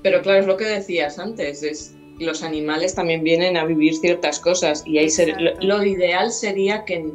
[0.02, 4.40] Pero claro, es lo que decías antes, es los animales también vienen a vivir ciertas
[4.40, 5.08] cosas y hay
[5.60, 7.12] lo ideal sería que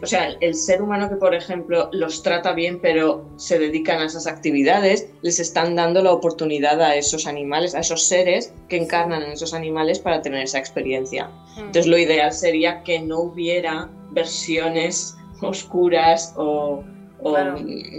[0.00, 4.04] o sea, el ser humano que, por ejemplo, los trata bien, pero se dedican a
[4.04, 9.24] esas actividades, les están dando la oportunidad a esos animales, a esos seres que encarnan
[9.24, 11.26] en esos animales para tener esa experiencia.
[11.56, 11.60] Hmm.
[11.60, 16.84] Entonces, lo ideal sería que no hubiera versiones oscuras o,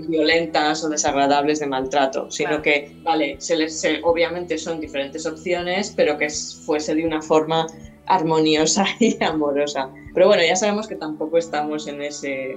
[0.08, 6.18] violentas o desagradables de maltrato, sino que, vale, se les, obviamente son diferentes opciones, pero
[6.18, 7.68] que fuese de una forma
[8.06, 9.90] armoniosa y amorosa.
[10.14, 12.56] Pero bueno, ya sabemos que tampoco estamos en ese...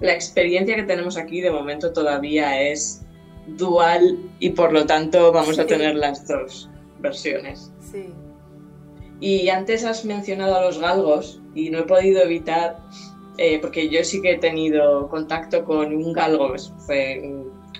[0.00, 3.02] La experiencia que tenemos aquí de momento todavía es
[3.56, 6.68] dual y por lo tanto vamos a tener las dos
[7.00, 7.72] versiones.
[7.80, 8.12] Sí.
[9.20, 12.78] Y antes has mencionado a los galgos y no he podido evitar,
[13.38, 16.52] eh, porque yo sí que he tenido contacto con un galgo,
[16.86, 17.22] fue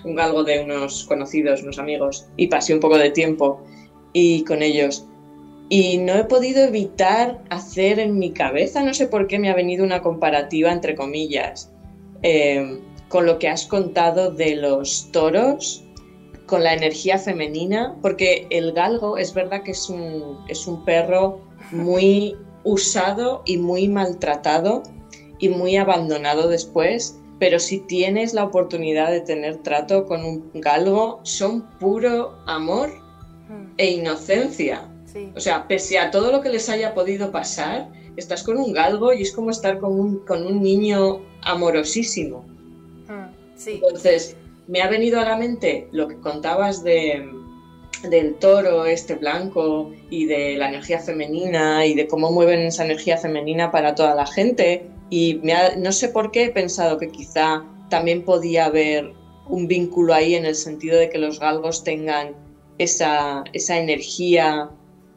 [0.05, 3.61] un galgo de unos conocidos, unos amigos, y pasé un poco de tiempo
[4.13, 5.05] y con ellos.
[5.67, 9.53] Y no he podido evitar hacer en mi cabeza, no sé por qué me ha
[9.53, 11.69] venido una comparativa entre comillas,
[12.23, 12.79] eh,
[13.09, 15.83] con lo que has contado de los toros,
[16.45, 21.41] con la energía femenina, porque el galgo es verdad que es un, es un perro
[21.71, 24.83] muy usado y muy maltratado
[25.39, 31.21] y muy abandonado después, pero si tienes la oportunidad de tener trato con un galgo,
[31.23, 32.89] son puro amor
[33.47, 33.73] mm.
[33.77, 34.85] e inocencia.
[35.35, 39.11] O sea, pese a todo lo que les haya podido pasar, estás con un galgo
[39.11, 42.45] y es como estar con un, con un niño amorosísimo.
[43.07, 44.35] Mm, Entonces,
[44.67, 47.27] me ha venido a la mente lo que contabas de,
[48.07, 53.17] del toro este blanco y de la energía femenina y de cómo mueven esa energía
[53.17, 54.85] femenina para toda la gente.
[55.09, 55.41] Y
[55.77, 59.13] no sé por qué he pensado que quizá también podía haber
[59.47, 62.35] un vínculo ahí en el sentido de que los galgos tengan
[62.77, 64.69] esa, esa energía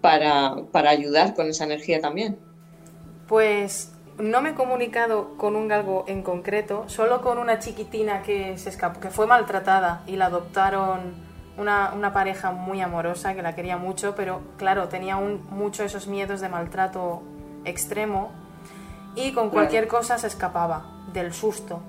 [0.02, 2.38] para, ayudar con esa energía también?
[3.28, 8.58] Pues no me he comunicado con un galgo en concreto, solo con una chiquitina que
[8.58, 11.14] se escapó, que fue maltratada y la adoptaron
[11.56, 16.40] una, pareja muy amorosa que la quería mucho, pero claro, tenía un, mucho esos miedos
[16.40, 17.22] de maltrato
[17.64, 18.32] extremo
[19.14, 21.80] y con cualquier cosa se escapaba del susto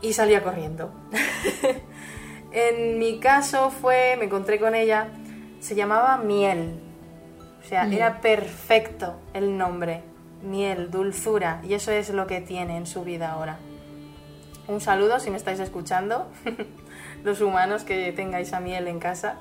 [0.00, 0.90] y salía corriendo.
[2.52, 5.08] en mi caso fue, me encontré con ella
[5.64, 6.78] se llamaba Miel.
[7.64, 10.02] O sea, era perfecto el nombre.
[10.42, 11.62] Miel, dulzura.
[11.64, 13.56] Y eso es lo que tiene en su vida ahora.
[14.68, 16.30] Un saludo si me estáis escuchando,
[17.24, 19.36] los humanos que tengáis a Miel en casa.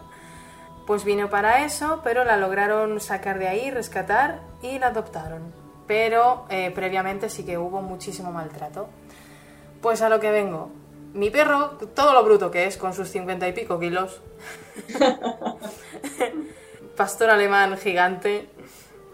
[0.88, 5.62] Pues vino para eso, pero la lograron sacar de ahí, rescatar y la adoptaron.
[5.88, 8.88] Pero eh, previamente sí que hubo muchísimo maltrato.
[9.82, 10.70] Pues a lo que vengo.
[11.14, 14.22] mi perro, todo lo bruto que es, con sus cincuenta y pico kilos.
[16.98, 18.48] Pastor alemán gigante,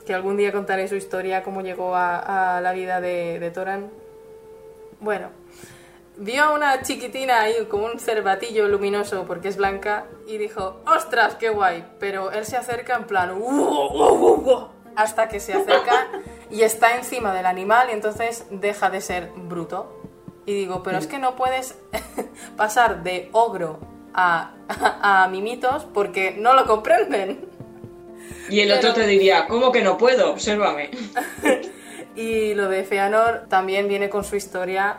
[0.05, 3.89] que algún día contaré su historia, cómo llegó a, la vida de, de Toran.
[4.99, 5.29] Bueno,
[6.19, 11.35] vio a una chiquitina ahí como un cervatillo luminoso porque es blanca y dijo, ¡ostras,
[11.35, 11.85] qué guay!
[11.99, 13.31] Pero él se acerca en plan,
[14.99, 16.09] hasta que se acerca
[16.51, 19.95] y está encima del animal y entonces deja de ser bruto.
[20.45, 21.75] Y digo, pero es que no puedes
[22.57, 23.79] pasar de ogro
[24.13, 27.47] a, a, mimitos porque no lo comprenden.
[28.49, 30.33] Y el otro te diría, ¿cómo que no puedo?
[30.33, 30.89] Obsérvame.
[32.17, 34.97] y lo de Feanor también viene con su historia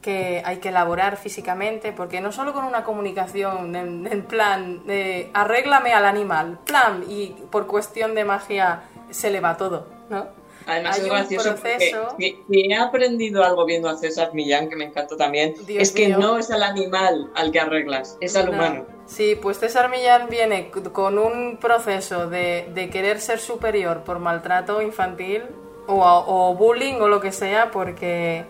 [0.00, 5.92] que hay que elaborar físicamente, porque no solo con una comunicación en, plan de arréglame
[5.94, 8.82] al animal, plan, y por cuestión de magia
[9.14, 10.26] se le va todo, ¿no?
[10.66, 15.54] Además es gracioso porque he aprendido algo viendo a César Millán, que me encantó también,
[15.68, 18.86] es que no es al animal al que arreglas, es al humano.
[19.06, 25.42] Sí, pues César Millán viene con un proceso de, querer ser superior por maltrato infantil
[25.86, 28.44] o, o bullying o lo que sea, porque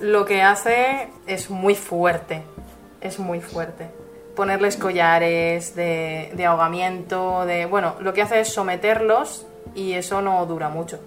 [0.00, 2.42] lo que hace es muy fuerte,
[3.00, 3.88] es muy fuerte.
[4.36, 7.66] Ponerles collares de, de, ahogamiento, de...
[7.66, 11.00] Bueno, lo que hace es someterlos y eso no dura mucho.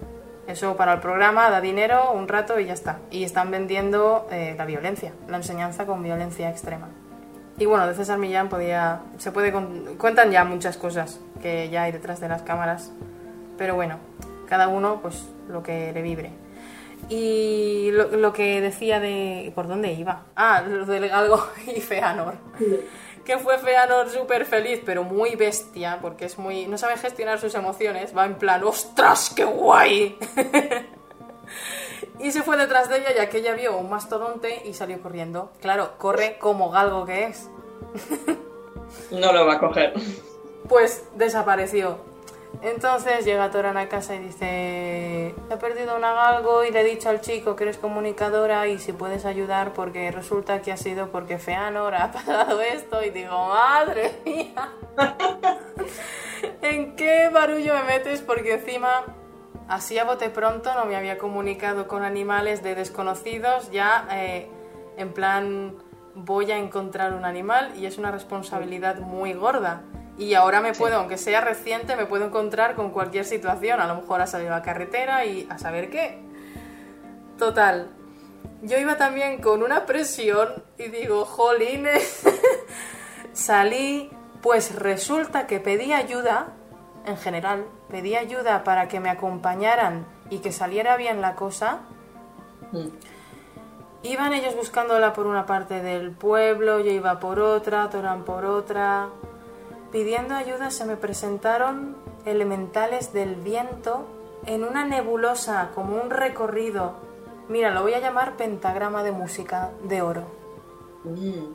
[0.46, 2.98] Eso para el programa da dinero un rato y ya está.
[3.10, 6.88] Y están vendiendo eh, la violencia, la enseñanza con violencia extrema.
[7.58, 9.52] Y bueno, de César Millán podía, se puede
[9.96, 12.92] cuentan ya muchas cosas que ya hay detrás de las cámaras.
[13.56, 13.98] Pero bueno,
[14.48, 16.32] cada uno pues lo que le vibre.
[17.08, 19.52] Y lo, que decía de...
[19.54, 20.22] ¿Por dónde iba?
[20.36, 21.46] Ah, lo de algo
[21.76, 22.34] y Feanor.
[23.24, 26.66] Que fue Feanor súper feliz, pero muy bestia, porque es muy...
[26.66, 28.16] No sabe gestionar sus emociones.
[28.16, 30.18] Va en plan, ¡ostras, qué guay!
[32.18, 35.52] y se fue detrás de ella ya que ella vio un mastodonte y salió corriendo.
[35.60, 37.48] Claro, corre como galgo que es.
[39.10, 39.94] no lo va a coger.
[40.68, 42.11] Pues desapareció.
[42.60, 47.08] Entonces llega Toran a casa y dice, he perdido un galgo y le he dicho
[47.08, 51.38] al chico que eres comunicadora y si puedes ayudar porque resulta que ha sido porque
[51.38, 53.02] Feanor ha pasado esto.
[53.02, 54.70] Y digo, madre mía,
[56.62, 58.20] ¿en qué barullo me metes?
[58.20, 59.06] Porque encima,
[59.68, 64.48] así a bote pronto, no me había comunicado con animales de desconocidos, ya eh,
[64.96, 65.74] en plan
[66.14, 69.82] voy a encontrar un animal y es una responsabilidad muy gorda
[70.18, 73.80] y ahora me puedo, aunque sea reciente, me puedo encontrar con cualquier situación.
[73.80, 76.22] A lo mejor ha salido a la carretera y a saber qué.
[77.38, 77.88] Total.
[78.62, 80.48] Yo iba también con una presión
[80.78, 82.22] y digo, jolines.
[83.32, 84.10] Salí,
[84.42, 86.48] pues resulta que pedí ayuda,
[87.06, 91.80] en general, pedí ayuda para que me acompañaran y que saliera bien la cosa.
[92.72, 92.88] Mm.
[94.04, 99.08] Iban ellos buscándola por una parte del pueblo, yo iba por otra, Toran por otra.
[99.92, 104.08] Pidiendo ayuda se me presentaron elementales del viento
[104.46, 106.94] en una nebulosa como un recorrido.
[107.48, 110.24] Mira, lo voy a llamar pentagrama de música de oro.
[111.04, 111.52] Mm.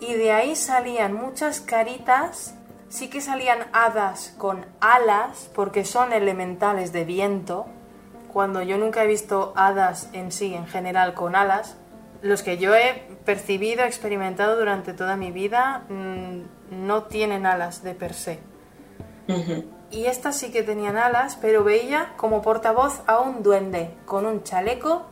[0.00, 2.54] Y de ahí salían muchas caritas,
[2.90, 7.64] sí que salían hadas con alas, porque son elementales de viento,
[8.34, 11.78] cuando yo nunca he visto hadas en sí, en general, con alas.
[12.20, 17.94] Los que yo he percibido, experimentado durante toda mi vida, mm, no tienen alas de
[17.94, 18.40] per se.
[19.90, 24.42] Y estas sí que tenían alas, pero veía como portavoz a un duende con un
[24.42, 25.06] chaleco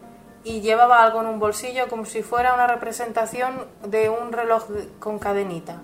[0.44, 4.64] y llevaba algo en un bolsillo como si fuera una representación de un reloj
[4.98, 5.82] con cadenita.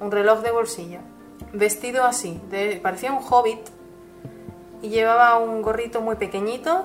[0.00, 1.00] Un reloj de bolsillo.
[1.52, 2.40] Vestido así,
[2.82, 3.68] parecía un hobbit
[4.82, 6.84] y llevaba un gorrito muy pequeñito,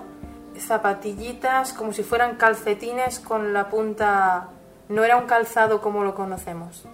[0.57, 4.49] zapatillitas como si fueran calcetines con la punta
[4.89, 6.85] no era un calzado como lo conocemos.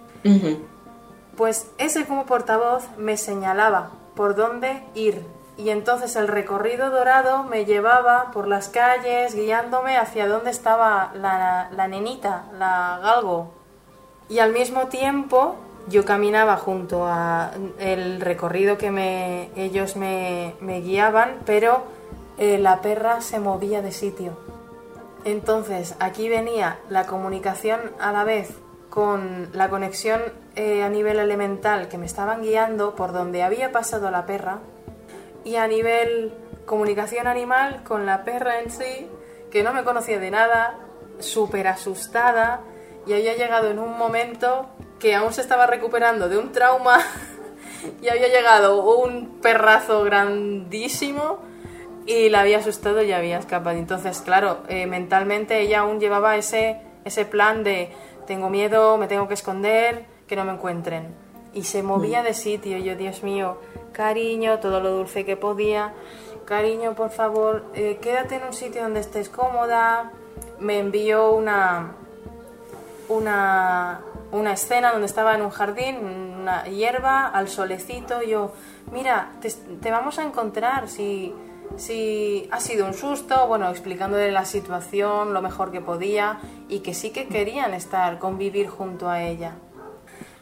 [1.42, 5.26] Pues ese como portavoz me señalaba por dónde ir
[5.56, 11.68] y entonces el recorrido dorado me llevaba por las calles guiándome hacia dónde estaba la,
[11.72, 13.50] la nenita, la galgo.
[14.28, 15.56] Y al mismo tiempo
[15.88, 21.82] yo caminaba junto a el recorrido que me, ellos me, me guiaban, pero
[22.38, 24.38] eh, la perra se movía de sitio.
[25.24, 28.48] Entonces, aquí venía la comunicación a la vez
[28.90, 30.20] con la conexión
[30.54, 34.58] eh, a nivel elemental que me estaban guiando por donde había pasado la perra
[35.44, 36.34] y a nivel
[36.66, 39.08] comunicación animal con la perra en sí,
[39.50, 40.78] que no me conocía de nada,
[41.18, 42.60] súper asustada
[43.06, 46.98] y había llegado en un momento que aún se estaba recuperando de un trauma
[48.02, 51.38] y había llegado un perrazo grandísimo
[52.06, 53.78] y la había asustado y había escapado.
[53.78, 57.92] Entonces, claro, eh, mentalmente ella aún llevaba ese, ese plan de
[58.26, 61.14] tengo miedo, me tengo que esconder, que no me encuentren.
[61.52, 63.58] Y se movía de sitio, yo, Dios mío,
[63.92, 65.92] cariño, todo lo dulce que podía,
[66.46, 70.10] cariño, por favor, eh, quédate en un sitio donde estés cómoda.
[70.58, 71.92] Me envió una,
[73.10, 75.96] una, una escena donde estaba en un jardín,
[76.40, 78.52] una hierba, al solecito, yo,
[78.90, 81.34] mira, te, vamos a encontrar si,
[81.76, 86.38] si ha sido un susto, bueno, explicándole la situación lo mejor que podía
[86.70, 89.56] y que sí que querían estar, convivir junto a ella.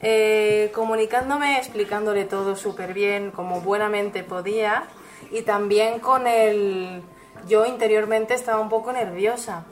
[0.03, 4.85] Eh, comunicándome, explicándole todo súper bien, como buenamente podía,
[5.31, 7.03] y también con el...
[7.47, 9.65] Yo interiormente estaba un poco nerviosa,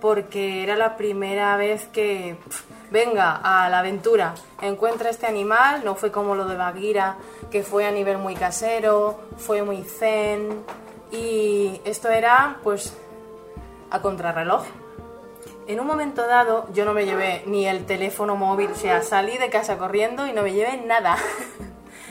[0.00, 2.36] porque era la primera vez que
[2.90, 7.16] venga a la aventura, encuentra este animal, no fue como lo de Bagheera,
[7.50, 10.64] que fue a nivel muy casero, fue muy zen,
[11.10, 12.96] y esto era pues
[13.90, 14.64] a contrarreloj.
[15.68, 19.36] En un momento dado yo no me llevé ni el teléfono móvil, o sea, salí
[19.36, 21.18] de casa corriendo y no me llevé nada.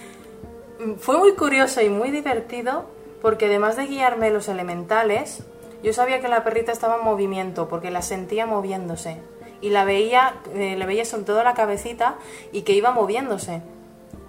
[1.00, 2.86] fue muy curioso y muy divertido
[3.20, 5.44] porque además de guiarme los elementales,
[5.82, 9.18] yo sabía que la perrita estaba en movimiento porque la sentía moviéndose
[9.60, 12.18] y la veía, eh, le veía sobre todo la cabecita
[12.52, 13.64] y que iba moviéndose.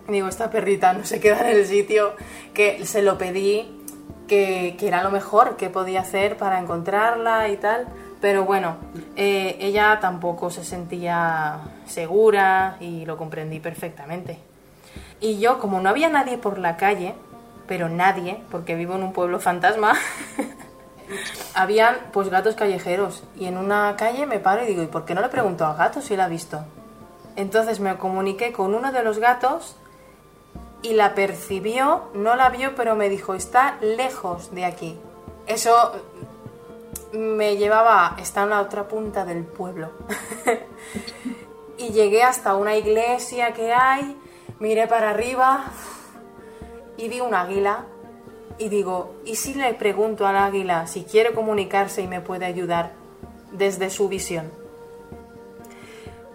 [0.08, 2.14] digo, esta perrita no se queda en el sitio,
[2.54, 3.84] que se lo pedí,
[4.26, 7.88] que, que era lo mejor que podía hacer para encontrarla y tal.
[8.20, 8.76] Pero bueno,
[9.16, 14.38] eh, ella tampoco se sentía segura y lo comprendí perfectamente.
[15.20, 17.14] Y yo, como no había nadie por la calle,
[17.68, 19.94] pero nadie, porque vivo en un pueblo fantasma,
[21.54, 25.14] habían pues gatos callejeros y en una calle me paro y digo, ¿y por qué
[25.14, 26.64] no le pregunto al gato si la ha visto?
[27.36, 29.76] Entonces me comuniqué con uno de los gatos
[30.82, 34.98] y la percibió, no la vio, pero me dijo, está lejos de aquí.
[35.46, 35.92] Eso
[37.12, 39.90] me llevaba, está en la otra punta del pueblo.
[41.78, 44.16] y llegué hasta una iglesia que hay,
[44.59, 45.66] miré para arriba
[46.96, 47.86] y vi un águila
[48.59, 52.92] y digo, ¿y si le pregunto al águila si quiere comunicarse y me puede ayudar
[53.52, 54.50] desde su visión?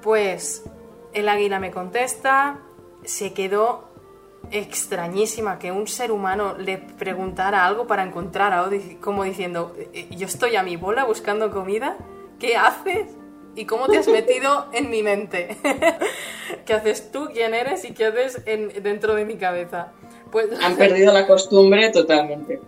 [0.02, 0.64] Pues
[1.14, 2.60] el águila me contesta,
[3.04, 3.93] se quedó
[4.52, 10.28] extrañísima que un ser humano le preguntara algo para encontrar algo, como diciendo, eh, yo
[10.28, 11.98] estoy a mi bola buscando comida,
[12.40, 13.08] ¿qué haces?
[13.56, 15.58] ¿Y cómo te has metido en mi mente?
[16.66, 17.30] ¿Qué haces tú?
[17.34, 17.86] ¿Quién eres?
[17.86, 19.92] ¿Y qué haces en, dentro de mi cabeza?
[20.32, 22.60] Pues, Han perdido la costumbre totalmente.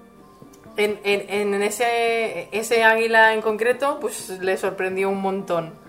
[0.78, 5.85] En, en, ese, ese águila en concreto, pues le sorprendió un montón.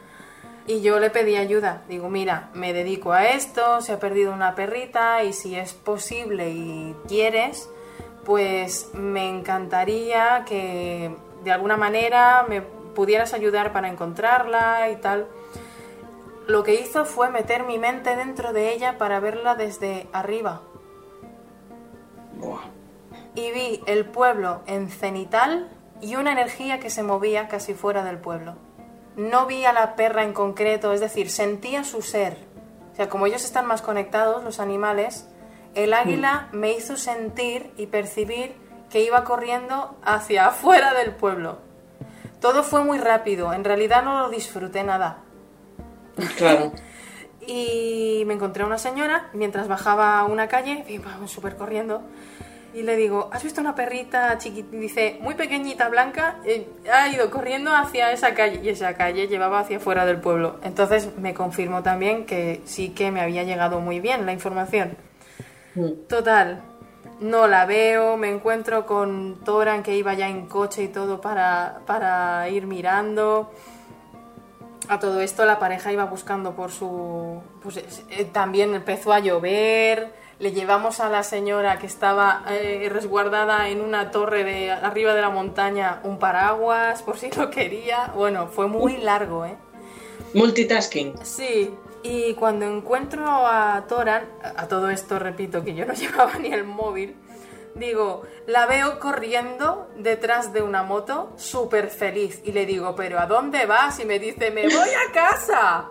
[0.67, 1.83] Y yo le pedí ayuda.
[1.89, 6.51] Digo, mira, me dedico a esto, se ha perdido una perrita y si es posible
[6.51, 7.69] y quieres,
[8.25, 11.15] pues me encantaría que
[11.45, 15.29] de alguna manera me pudieras ayudar para encontrarla y tal.
[16.49, 20.63] Lo que hizo fue meter mi mente dentro de ella para verla desde arriba,
[23.35, 25.69] y vi el pueblo en cenital
[26.01, 28.55] y una energía que se movía casi fuera del pueblo.
[29.17, 32.37] No vi a la perra en concreto, es decir, sentía su ser.
[32.93, 35.27] O sea, como ellos están más conectados, los animales,
[35.75, 36.57] el águila mm.
[36.57, 38.55] me hizo sentir y percibir
[38.91, 41.59] que iba corriendo hacia afuera del pueblo.
[42.41, 45.19] Todo fue muy rápido, en realidad no lo disfruté nada.
[46.37, 46.73] Claro.
[47.47, 52.03] y me encontré a una señora mientras bajaba una calle, iba súper corriendo,
[52.77, 54.77] y le digo, ¿has visto una perrita chiquita?
[54.77, 59.61] Dice, muy pequeñita, blanca, eh, ha ido corriendo hacia esa calle y esa calle llevaba
[59.61, 60.61] hacia fuera del pueblo.
[60.63, 64.95] Entonces me confirmó también que sí que me había llegado muy bien la información.
[65.75, 66.07] Mm.
[66.07, 66.61] Total,
[67.19, 71.79] no la veo, me encuentro con Toran que iba ya en coche y todo para,
[71.87, 73.51] para ir mirando.
[74.89, 77.41] A todo esto la pareja iba buscando por su...
[77.63, 77.79] Pues,
[78.11, 83.81] eh, también empezó a llover le llevamos a la señora que estaba eh, resguardada en
[83.81, 88.13] una torre de arriba de la montaña un paraguas por si lo quería.
[88.15, 89.57] Bueno, fue muy largo, ¿eh?
[90.35, 91.15] Multitasking.
[91.25, 91.75] Sí.
[92.03, 96.65] Y cuando encuentro a Toran, a todo esto repito que yo no llevaba ni el
[96.65, 97.17] móvil,
[97.75, 102.43] digo, la veo corriendo detrás de una moto, súper feliz.
[102.45, 103.99] Y le digo, ¿pero a dónde vas?
[104.01, 105.91] Y me dice, me voy a casa.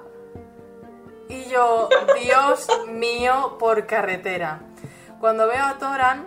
[1.27, 1.89] Y yo,
[2.21, 4.61] Dios mío, por carretera.
[5.19, 6.25] Cuando veo a Toran,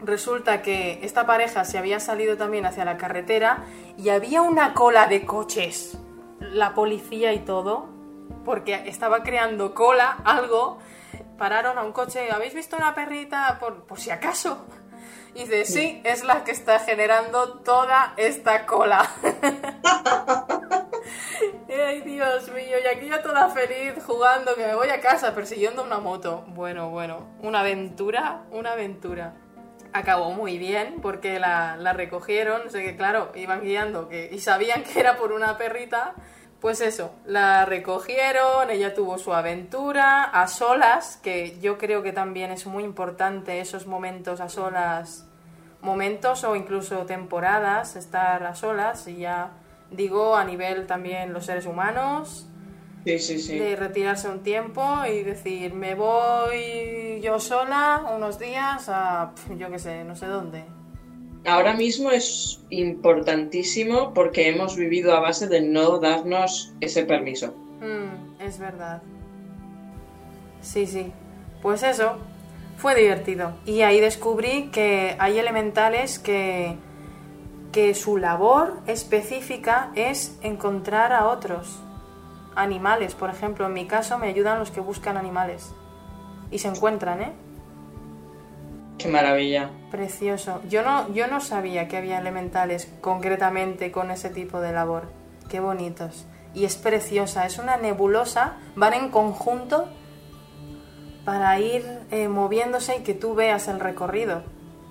[0.00, 3.64] resulta que esta pareja se había salido también hacia la carretera
[3.96, 5.98] y había una cola de coches,
[6.40, 7.88] la policía y todo,
[8.44, 10.78] porque estaba creando cola, algo.
[11.36, 13.58] Pararon a un coche, ¿habéis visto una perrita?
[13.60, 14.64] Por, por si acaso.
[15.34, 19.08] Y dice, sí, es la que está generando toda esta cola.
[21.80, 25.84] Ay, Dios mío, y aquí ya toda feliz jugando, que me voy a casa persiguiendo
[25.84, 26.44] una moto.
[26.48, 29.34] Bueno, bueno, una aventura, una aventura.
[29.92, 34.82] Acabó muy bien porque la, la recogieron, sé que claro, iban guiando que, y sabían
[34.82, 36.14] que era por una perrita.
[36.60, 42.50] Pues eso, la recogieron, ella tuvo su aventura a solas, que yo creo que también
[42.50, 45.28] es muy importante esos momentos a solas,
[45.80, 49.52] momentos o incluso temporadas, estar a solas y ya
[49.90, 52.48] digo a nivel también los seres humanos,
[53.04, 59.78] de retirarse un tiempo y decir, me voy yo sola unos días a, yo qué
[59.78, 60.64] sé, no sé dónde.
[61.46, 67.54] Ahora mismo es importantísimo porque hemos vivido a base de no darnos ese permiso.
[67.80, 69.00] Mm, es verdad.
[70.60, 71.12] Sí, sí.
[71.62, 72.18] Pues eso,
[72.76, 73.54] fue divertido.
[73.64, 76.76] Y ahí descubrí que hay elementales que
[77.72, 81.80] que su labor específica es encontrar a otros
[82.54, 83.14] animales.
[83.14, 85.72] Por ejemplo, en mi caso me ayudan los que buscan animales
[86.50, 87.32] y se encuentran, ¿eh?
[88.98, 89.70] Qué maravilla.
[89.90, 90.60] Precioso.
[90.68, 95.04] Yo no, yo no sabía que había elementales concretamente con ese tipo de labor.
[95.48, 96.26] Qué bonitos.
[96.52, 99.88] Y es preciosa, es una nebulosa, van en conjunto
[101.24, 104.42] para ir eh, moviéndose y que tú veas el recorrido.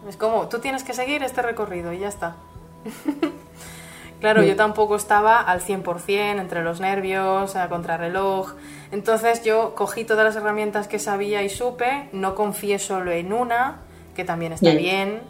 [0.07, 2.37] Es como, tú tienes que seguir este recorrido y ya está.
[4.19, 8.53] claro, yo tampoco estaba al 100% entre los nervios, a contrarreloj.
[8.91, 13.77] Entonces yo cogí todas las herramientas que sabía y supe, no confié solo en una,
[14.15, 15.21] que también está bien.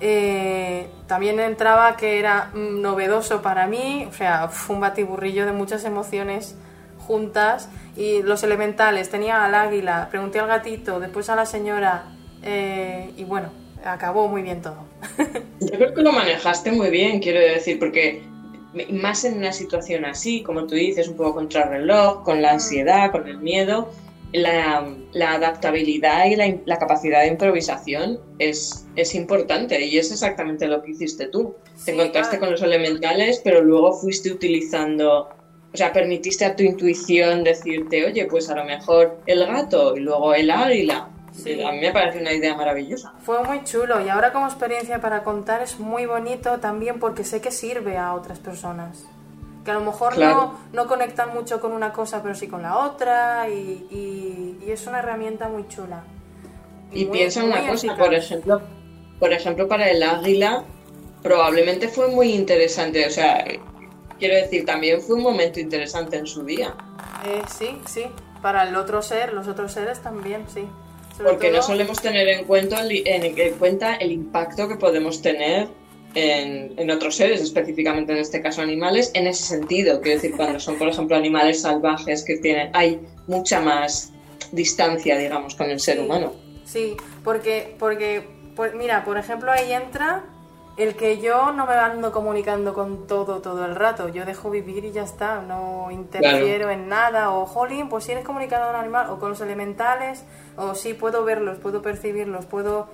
[0.00, 5.52] Eh, también entraba que era mm, novedoso para mí, o sea, fue un batiburrillo de
[5.52, 6.56] muchas emociones
[6.98, 12.04] juntas y los elementales, tenía al águila, pregunté al gatito, después a la señora
[12.42, 13.48] eh, y bueno,
[13.84, 14.84] acabó muy bien todo.
[15.60, 18.22] Yo creo que lo manejaste muy bien, quiero decir, porque
[18.90, 22.52] más en una situación así, como tú dices, un poco contra el reloj, con la
[22.52, 23.90] ansiedad, con el miedo,
[24.32, 30.90] la, adaptabilidad y la, capacidad de improvisación es, es, importante y es exactamente lo que
[30.90, 31.54] hiciste tú.
[31.84, 35.30] Te encontraste con los elementales, pero luego fuiste utilizando,
[35.72, 40.00] o sea, permitiste a tu intuición decirte, oye, pues a lo mejor el gato y
[40.00, 41.08] luego el águila
[41.42, 41.62] Sí.
[41.62, 43.14] A mí me parece una idea maravillosa.
[43.22, 47.40] Fue muy chulo y ahora como experiencia para contar es muy bonito también porque sé
[47.40, 49.04] que sirve a otras personas.
[49.64, 52.78] Que a lo mejor no, no conectan mucho con una cosa pero sí con la
[52.78, 56.02] otra y, y, es una herramienta muy chula.
[56.92, 58.62] Y, piensa una cosa, por ejemplo,
[59.18, 60.64] por ejemplo para el águila
[61.22, 63.44] probablemente fue muy interesante, o sea,
[64.18, 66.74] quiero decir, también fue un momento interesante en su día.
[67.24, 68.06] Eh, sí, sí,
[68.42, 70.66] para el otro ser, los otros seres también, sí.
[71.22, 75.68] Porque no solemos tener en cuenta, en, cuenta el impacto que podemos tener
[76.14, 80.00] en, otros seres, específicamente en este caso animales, en ese sentido.
[80.00, 84.12] Quiero decir, cuando son, por ejemplo, animales salvajes que tienen, hay mucha más
[84.52, 86.32] distancia, digamos, con el ser humano.
[86.64, 88.22] Sí, porque, porque
[88.54, 90.24] pues mira, por ejemplo, ahí entra
[90.78, 94.84] el que yo no me ando comunicando con todo todo el rato, yo dejo vivir
[94.84, 98.80] y ya está, no interfiero en nada, o jolín, pues si eres comunicado con un
[98.80, 100.24] animal, o con los elementales,
[100.56, 102.86] o sí puedo verlos, puedo percibirlos, puedo...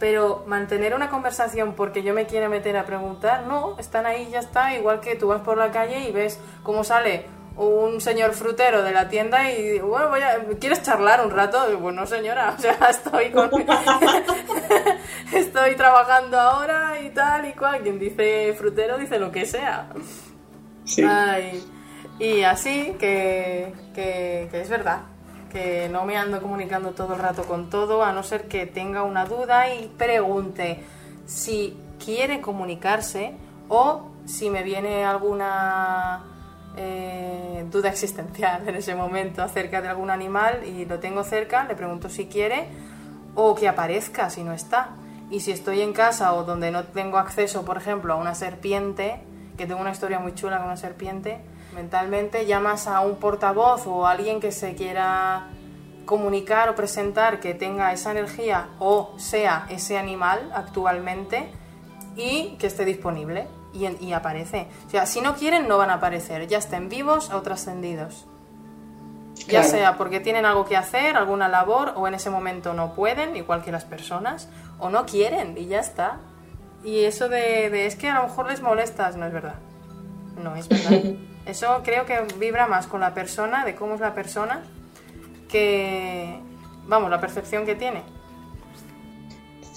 [0.00, 4.38] Pero mantener una conversación porque yo me quiero meter a preguntar, no, están ahí, ya
[4.38, 7.26] está, igual que tú vas por la calle y ves cómo sale
[7.58, 11.58] un señor frutero de la tienda y bueno, voy a, ¿quieres charlar un rato?
[11.78, 13.50] Bueno, señora, o sea, estoy con...
[15.32, 17.82] estoy trabajando ahora y tal y cual.
[17.82, 19.88] Quien dice frutero dice lo que sea.
[20.84, 21.04] Sí.
[22.18, 25.00] y así que, que, que es verdad,
[25.52, 29.02] que no me ando comunicando todo el rato con todo, a no ser que tenga
[29.02, 30.82] una duda y pregunte
[31.26, 33.34] si quiere comunicarse
[33.68, 36.37] o si me viene alguna
[36.78, 41.74] eh, duda existencial en ese momento acerca de algún animal y lo tengo cerca, le
[41.74, 42.68] pregunto si quiere
[43.34, 44.90] o que aparezca si no está.
[45.30, 49.20] Y si estoy en casa o donde no tengo acceso, por ejemplo, a una serpiente,
[49.58, 51.40] que tengo una historia muy chula con una serpiente,
[51.74, 55.48] mentalmente llamas a un portavoz o a alguien que se quiera
[56.06, 61.50] comunicar o presentar que tenga esa energía o sea ese animal actualmente
[62.16, 64.68] y que esté disponible y, aparece.
[64.86, 68.26] O sea, si no quieren, no van a aparecer, ya estén vivos o trascendidos.
[69.46, 73.36] Ya sea porque tienen algo que hacer, alguna labor, o en ese momento no pueden,
[73.36, 74.48] igual que las personas,
[74.78, 76.18] o no quieren, y ya está.
[76.84, 79.54] Y eso de, es que a lo mejor les molestas, no es verdad.
[80.42, 81.14] No es verdad.
[81.46, 84.64] Eso creo que vibra más con la persona, de cómo es la persona,
[85.48, 86.38] que,
[86.86, 88.02] vamos, la percepción que tiene.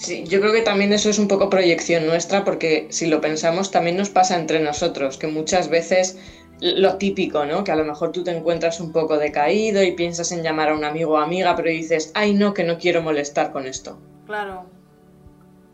[0.02, 3.70] Sí, yo creo que también eso es un poco proyección nuestra, porque si lo pensamos
[3.70, 6.18] también nos pasa entre nosotros, que muchas veces
[6.60, 7.62] lo típico, ¿no?
[7.62, 10.74] Que a lo mejor tú te encuentras un poco decaído y piensas en llamar a
[10.74, 14.00] un amigo o amiga, pero dices, ay no, que no quiero molestar con esto.
[14.26, 14.66] Claro.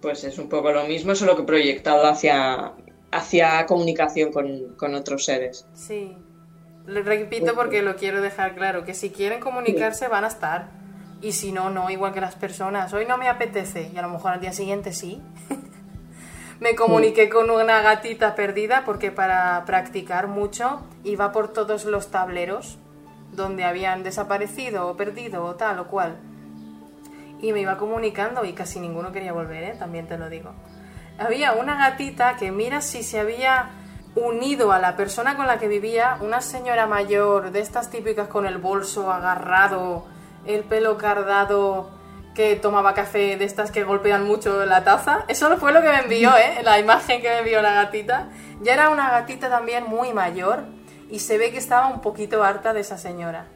[0.03, 2.73] Pues es un poco lo mismo, solo que proyectado hacia,
[3.11, 5.67] hacia comunicación con, con otros seres.
[5.73, 6.15] Sí.
[6.87, 10.69] Le repito porque lo quiero dejar claro, que si quieren comunicarse van a estar.
[11.21, 12.93] Y si no, no, igual que las personas.
[12.93, 15.21] Hoy no me apetece y a lo mejor al día siguiente sí.
[16.61, 22.79] me comuniqué con una gatita perdida porque para practicar mucho iba por todos los tableros
[23.33, 26.17] donde habían desaparecido o perdido o tal o cual.
[27.41, 29.77] Y me iba comunicando y casi ninguno quería volver, ¿eh?
[29.79, 30.53] también te lo digo.
[31.19, 33.71] Había una gatita que mira si se había
[34.15, 38.47] unido a la persona con la que vivía, una señora mayor, de estas típicas con
[38.47, 40.07] el bolso agarrado,
[40.49, 41.91] el pelo cardado,
[42.35, 45.25] que tomaba café de estas que golpean mucho la taza.
[45.29, 46.61] Eso fue lo que me envió, ¿eh?
[46.63, 48.29] La imagen que me envió la gatita.
[48.63, 50.65] Ya era una gatita también muy mayor
[51.11, 53.47] y se ve que estaba un poquito harta de esa señora.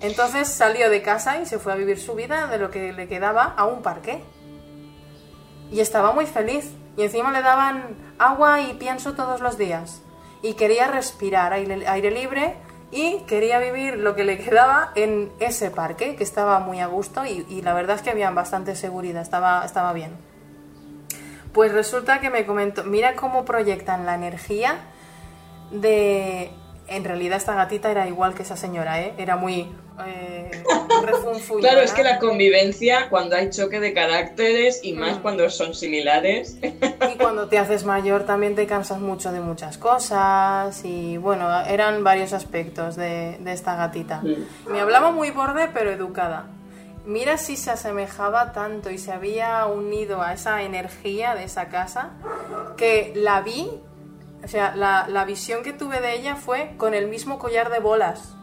[0.00, 3.08] Entonces salió de casa y se fue a vivir su vida de lo que le
[3.08, 4.22] quedaba a un parque.
[5.72, 6.70] Y estaba muy feliz.
[6.96, 10.00] Y encima le daban agua y pienso todos los días.
[10.42, 12.54] Y quería respirar aire, libre
[12.92, 17.24] y quería vivir lo que le quedaba en ese parque, que estaba muy a gusto
[17.24, 20.12] y, la verdad es que había bastante seguridad, estaba, estaba bien.
[21.52, 24.78] Pues resulta que me comentó, mira cómo proyectan la energía
[25.70, 26.50] de
[26.90, 29.14] en realidad esta gatita era igual que esa señora, ¿eh?
[29.16, 29.68] Era muy
[30.06, 30.50] eh,
[31.60, 35.22] Claro, es que la convivencia, cuando hay choque de caracteres y más mm.
[35.22, 36.56] cuando son similares.
[36.62, 42.02] Y cuando te haces mayor también te cansas mucho de muchas cosas y bueno, eran
[42.04, 44.20] varios aspectos de, esta gatita.
[44.22, 44.72] Mm.
[44.72, 46.46] Me hablaba muy borde pero educada.
[47.06, 52.10] Mira si se asemejaba tanto y se había unido a esa energía de esa casa
[52.76, 53.70] que la vi
[54.44, 57.80] o sea, la, la visión que tuve de ella fue con el mismo collar de
[57.80, 58.36] bolas.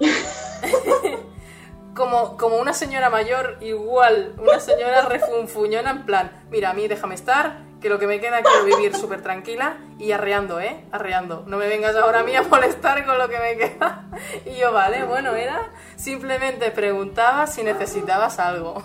[1.94, 7.14] como, como una señora mayor, igual, una señora refunfuñona en plan, mira, a mí déjame
[7.14, 10.84] estar, que lo que me queda quiero vivir súper tranquila y arreando, ¿eh?
[10.92, 11.44] Arreando.
[11.46, 14.06] No me vengas ahora a mí a molestar con lo que me queda.
[14.44, 18.82] Y yo, vale, bueno, era, simplemente preguntaba si necesitabas algo.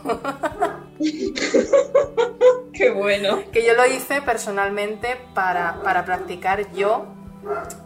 [2.73, 3.43] Qué bueno.
[3.51, 7.05] Que yo lo hice personalmente para, para practicar yo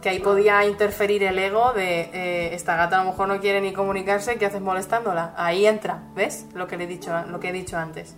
[0.00, 3.60] que ahí podía interferir el ego de eh, esta gata a lo mejor no quiere
[3.60, 5.34] ni comunicarse, ¿qué haces molestándola?
[5.36, 6.46] Ahí entra, ¿ves?
[6.54, 8.16] Lo que le he dicho, lo que he dicho antes.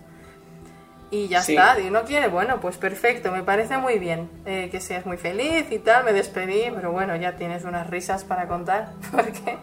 [1.13, 4.81] Y ya está, y no quiere, bueno, pues perfecto, me parece muy bien eh, que
[4.81, 8.93] seas muy feliz y tal, me despedí, pero bueno, ya tienes unas risas para contar,
[9.11, 9.57] porque...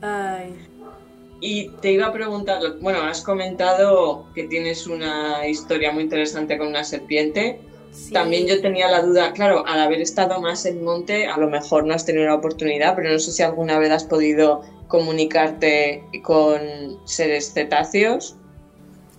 [0.00, 0.54] Ay.
[1.42, 6.68] Y te iba a preguntar, bueno, has comentado que tienes una historia muy interesante con
[6.68, 7.60] una serpiente.
[8.14, 11.84] También yo tenía la duda, claro, al haber estado más en monte, a lo mejor
[11.84, 16.60] no has tenido la oportunidad, pero no sé si alguna vez has podido comunicarte con
[17.04, 18.38] seres cetáceos.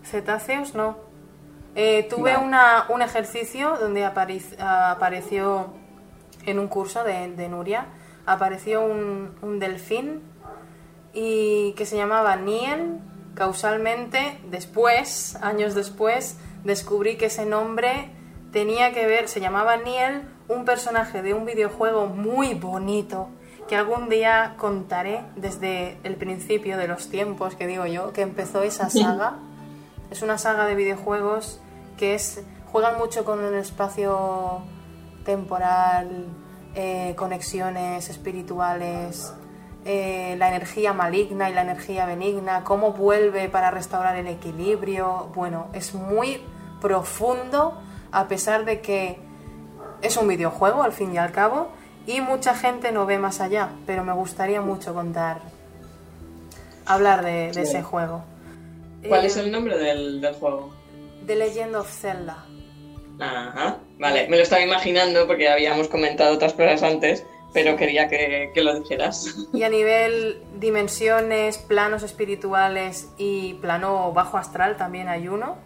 [0.06, 0.98] Cetáceos no.
[1.76, 5.74] Eh, tuve una, un ejercicio donde apareció
[6.46, 7.88] en un curso de, Nuria,
[8.26, 10.22] apareció un, delfín
[11.14, 13.00] y que se llamaba Niel.
[13.34, 18.10] Causalmente, después, años después, descubrí que ese nombre
[18.54, 23.28] tenía que ver, se llamaba Niel, un personaje de un videojuego muy bonito
[23.68, 28.62] que algún día contaré desde el principio de los tiempos, que digo yo, que empezó
[28.62, 29.34] esa saga.
[30.12, 31.60] Es una saga de videojuegos
[31.98, 32.42] que es
[32.72, 34.62] juegan mucho con el espacio
[35.24, 36.28] temporal,
[36.76, 39.34] eh, conexiones espirituales,
[39.86, 45.32] eh, la energía maligna y la energía benigna, cómo vuelve para restaurar el equilibrio.
[45.34, 46.42] Bueno, es muy
[46.82, 47.80] profundo
[48.12, 49.20] a pesar de que
[50.02, 51.70] es un videojuego al fin y al cabo
[52.06, 55.40] y mucha gente no ve más allá, pero me gustaría mucho contar,
[56.86, 58.35] hablar de ese juego.
[59.08, 60.74] ¿Cuál es el nombre del, juego?
[61.26, 62.46] The Legend of Zelda.
[63.20, 68.52] Ajá, vale, me lo estaba imaginando porque habíamos comentado otras cosas antes, pero quería que,
[68.56, 69.34] lo dijeras.
[69.54, 75.58] Y a nivel dimensiones, planos espirituales y plano bajo astral también hay uno,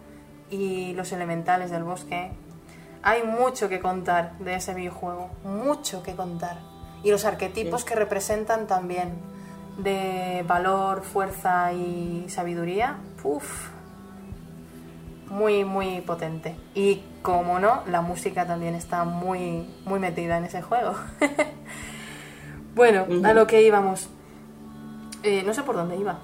[0.50, 2.30] y los elementales del bosque.
[3.02, 6.58] Hay mucho que contar de ese videojuego, mucho que contar.
[7.02, 9.14] Y los arquetipos que representan también
[9.78, 13.68] de valor, fuerza y sabiduría, uff,
[15.28, 16.54] muy, muy potente.
[16.74, 20.94] Y como no, la música también está muy, muy metida en ese juego.
[22.74, 24.08] bueno, a lo que íbamos.
[25.22, 26.18] Eh, no sé por dónde iba.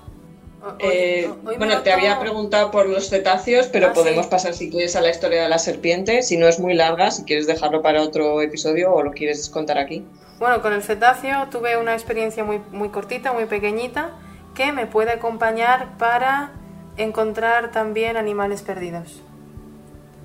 [0.81, 5.01] Eh, bueno, te había preguntado por los cetáceos, pero ah, podemos pasar si quieres a
[5.01, 8.41] la historia de la serpiente, si no es muy larga, si quieres dejarlo para otro
[8.43, 10.05] episodio o lo quieres contar aquí.
[10.39, 14.11] Bueno, con el cetáceo tuve una experiencia muy, muy cortita, muy pequeñita,
[14.55, 16.51] que me puede acompañar para
[16.97, 19.23] encontrar también animales perdidos.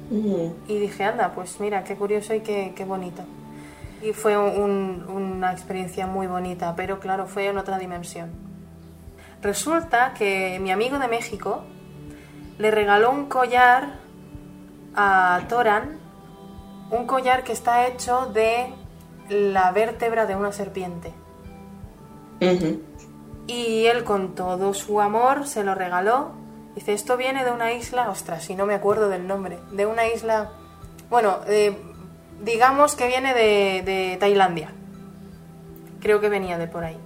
[0.09, 3.24] Y dije, anda, pues mira, qué curioso y qué, qué bonito.
[4.01, 8.30] Y fue una experiencia muy bonita, pero claro, fue en otra dimensión.
[9.41, 11.64] Resulta que mi amigo de México
[12.57, 13.93] le regaló un collar
[14.95, 15.97] a Toran,
[16.89, 18.74] un collar que está hecho de
[19.32, 21.14] la vértebra de una serpiente.
[23.48, 26.32] Y él con todo su amor se lo regaló.
[26.76, 30.08] Dice, esto viene de una isla, ostras, si no me acuerdo del nombre, de una
[30.08, 30.52] isla,
[31.10, 31.78] bueno, eh,
[32.42, 34.72] digamos que viene de, Tailandia.
[36.00, 36.98] Creo que venía de por ahí.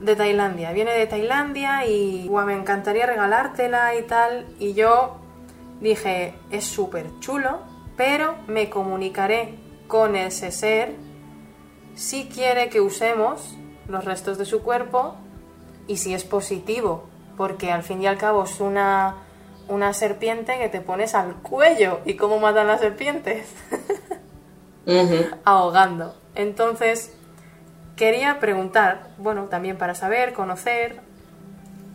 [0.00, 0.72] De Tailandia.
[0.72, 4.46] Viene de Tailandia y me encantaría regalártela y tal.
[4.58, 5.16] Y yo
[5.80, 7.60] dije, es súper chulo,
[7.96, 9.54] pero me comunicaré
[9.86, 10.94] con ese ser
[11.94, 13.56] si quiere que usemos
[13.88, 15.16] los restos de su cuerpo
[15.86, 17.04] y si es positivo,
[17.36, 19.16] porque al fin y al cabo es una,
[19.68, 22.00] una serpiente que te pones al cuello.
[22.04, 23.46] ¿Y cómo matan las serpientes?
[25.44, 26.16] ahogando.
[26.34, 27.12] Entonces,
[27.96, 31.00] quería preguntar, bueno, también para saber, conocer,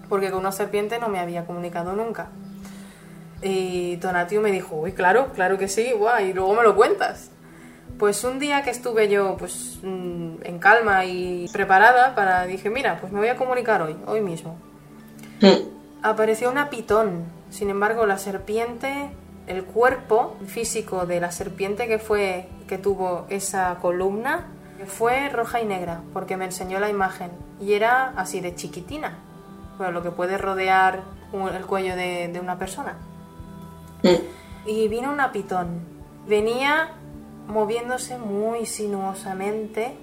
[0.08, 2.30] porque con una serpiente no me había comunicado nunca.
[3.41, 7.32] Y Tonatio me dijo, uy, claro, claro que sí, guay, y luego me lo cuentas.
[8.00, 12.97] Pues un día que estuve yo pues mm, en calma y preparada para dije, mira,
[13.00, 14.58] pues me voy a comunicar hoy, hoy mismo.
[16.02, 17.26] Apareció una pitón.
[17.50, 19.12] Sin embargo, la serpiente
[19.50, 24.45] el cuerpo físico de la serpiente que fue que tuvo esa columna
[24.86, 29.18] fue roja y negra porque me enseñó la imagen y era así de chiquitina
[29.78, 31.02] bueno, lo que puede rodear
[31.34, 32.95] el cuello de, una persona
[34.68, 35.82] y vino una pitón
[36.28, 36.91] venía
[37.50, 39.97] moviéndose muy sinuosamente.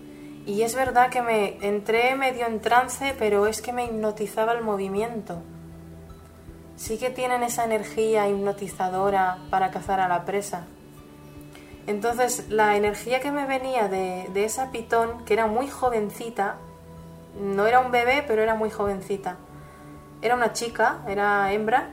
[0.44, 4.62] Y es verdad que me entré medio en trance pero es que me hipnotizaba el
[4.62, 5.38] movimiento.
[6.76, 10.66] Sí que tienen esa energía hipnotizadora para cazar a la presa.
[11.86, 16.57] Entonces, la energía que me venía de, esa pitón, que era muy jovencita,
[17.40, 19.36] no era un bebé, pero era muy jovencita,
[20.20, 21.90] era una chica, era hembra,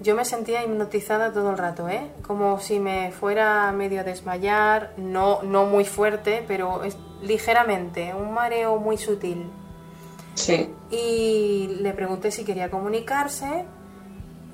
[0.00, 2.10] yo me sentía hipnotizada todo el rato, ¿eh?
[2.26, 6.80] Como si me fuera medio a desmayar, no, no muy fuerte, pero
[7.22, 9.50] ligeramente, un mareo muy sutil.
[10.34, 10.74] Sí.
[10.90, 13.66] Y le pregunté si quería comunicarse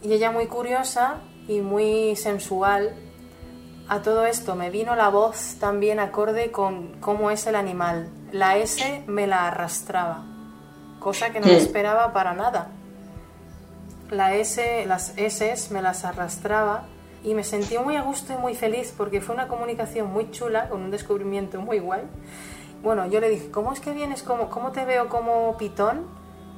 [0.03, 2.97] y ella muy curiosa y muy sensual.
[3.89, 8.11] A todo esto me vino la voz también acorde con cómo es el animal.
[8.33, 10.25] La S me la arrastraba,
[10.99, 12.73] cosa que no me esperaba para nada.
[14.11, 16.85] La S, las S me las arrastraba
[17.25, 20.69] y me sentí muy a gusto y muy feliz porque fue una comunicación muy chula,
[20.69, 22.03] con un descubrimiento muy guay.
[22.83, 24.23] Bueno, yo le dije, ¿cómo es que vienes?
[24.23, 26.07] ¿Cómo, cómo te veo como pitón?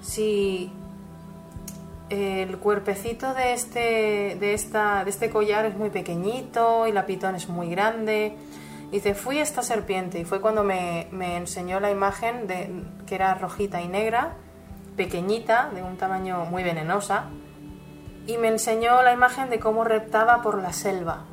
[0.02, 0.70] Si
[2.10, 7.34] el cuerpecito de este, de, esta, de este collar es muy pequeñito y la pitón
[7.34, 8.34] es muy grande.
[8.90, 13.82] Dice, fui esta serpiente y fue cuando me, enseñó la imagen de que era rojita
[13.82, 14.36] y negra,
[14.98, 17.30] pequeñita, de un tamaño muy venenosa,
[18.26, 21.24] y me enseñó la imagen de cómo reptaba por la selva.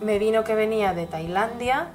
[0.00, 1.90] Me vino que venía de Tailandia,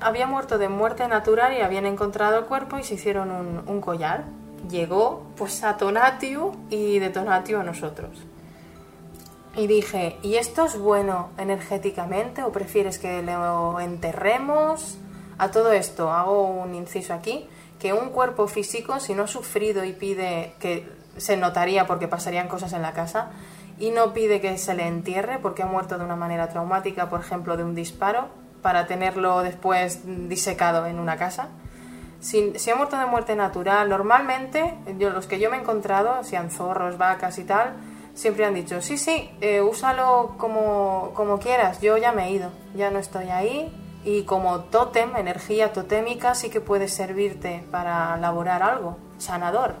[0.00, 4.24] había muerto de muerte natural y habían encontrado el cuerpo y se hicieron un, collar
[4.68, 8.10] llegó pues a Tonatio y de Tonatio a nosotros.
[9.56, 14.98] Y dije, ¿y esto es bueno energéticamente o prefieres que lo enterremos?
[15.38, 17.48] A todo esto hago un inciso aquí,
[17.82, 22.46] que un cuerpo físico, si no ha sufrido y pide, que se notaría porque pasarían
[22.46, 23.32] cosas en la casa,
[23.80, 27.18] y no pide que se le entierre porque ha muerto de una manera traumática, por
[27.18, 28.28] ejemplo, de un disparo,
[28.62, 31.48] para tenerlo después disecado en una casa,
[32.20, 36.52] si, ha muerto de muerte natural, normalmente, yo, los que yo me he encontrado, sean
[36.52, 37.72] zorros, vacas y tal,
[38.14, 42.52] siempre han dicho, sí, sí, eh, úsalo como, como quieras, yo ya me he ido,
[42.76, 43.74] ya no estoy ahí,
[44.04, 49.74] y como tótem, energía totémica, sí que puede servirte para elaborar algo, sanador.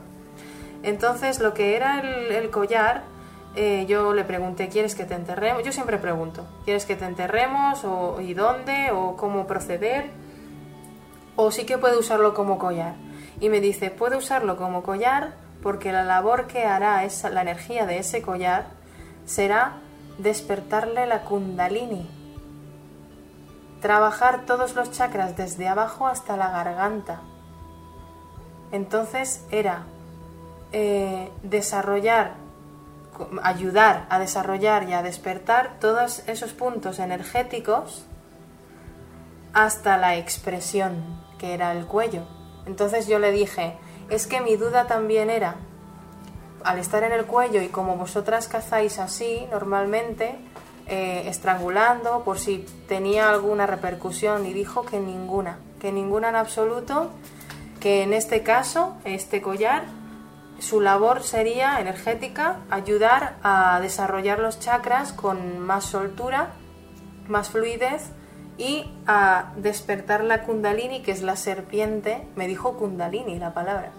[0.82, 3.04] Entonces, lo que era el, collar,
[3.54, 5.62] eh, yo le pregunté, ¿quieres que te enterremos?
[5.64, 7.84] Yo siempre pregunto, ¿quieres que te enterremos?
[7.84, 8.90] O, ¿Y dónde?
[8.92, 10.10] ¿O cómo proceder?
[11.36, 12.94] o sí que puede usarlo como collar.
[13.40, 17.86] Y me dice, puede usarlo como collar porque la labor que hará esa, la energía
[17.86, 18.66] de ese collar
[19.24, 19.74] será
[20.18, 22.08] despertarle la kundalini.
[23.82, 27.20] Trabajar todos los chakras desde abajo hasta la garganta.
[28.70, 29.82] Entonces era
[30.70, 32.34] eh, desarrollar,
[33.42, 38.06] ayudar a desarrollar y a despertar todos esos puntos energéticos
[39.52, 42.22] hasta la expresión, que era el cuello.
[42.66, 43.76] Entonces yo le dije,
[44.08, 45.56] es que mi duda también era,
[46.64, 50.38] al estar en el cuello y como vosotras cazáis así normalmente,
[50.86, 57.10] eh, estrangulando por si tenía alguna repercusión y dijo que ninguna, que ninguna en absoluto,
[57.80, 59.84] que en este caso, este collar,
[60.58, 66.50] su labor sería energética, ayudar a desarrollar los chakras con más soltura,
[67.28, 68.10] más fluidez
[68.58, 73.90] y a despertar la kundalini, que es la serpiente, me dijo kundalini la palabra,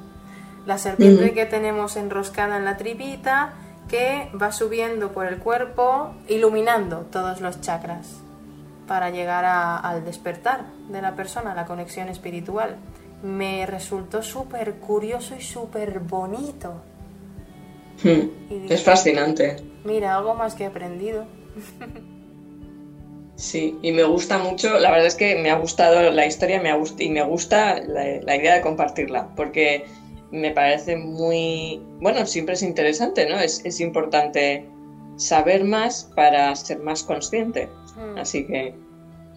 [0.65, 3.53] la serpiente que tenemos enroscada en la tripita,
[3.87, 8.19] que va subiendo por el cuerpo, iluminando todos los chakras
[8.87, 12.75] para llegar al despertar de la persona, la conexión espiritual.
[13.23, 16.73] Me resultó súper curioso y súper bonito.
[18.03, 18.29] Hmm.
[18.69, 19.57] es fascinante.
[19.85, 21.25] Mira, algo más que he aprendido.
[23.35, 26.71] Sí, y me gusta mucho, la verdad es que me ha gustado la historia me
[26.99, 29.85] y me gusta la, idea de compartirla, porque
[30.33, 33.39] me parece muy, bueno, siempre es interesante, ¿no?
[33.39, 34.67] Es, importante
[35.15, 37.69] saber más para ser más consciente.
[37.95, 38.17] Mm.
[38.17, 38.73] Así que...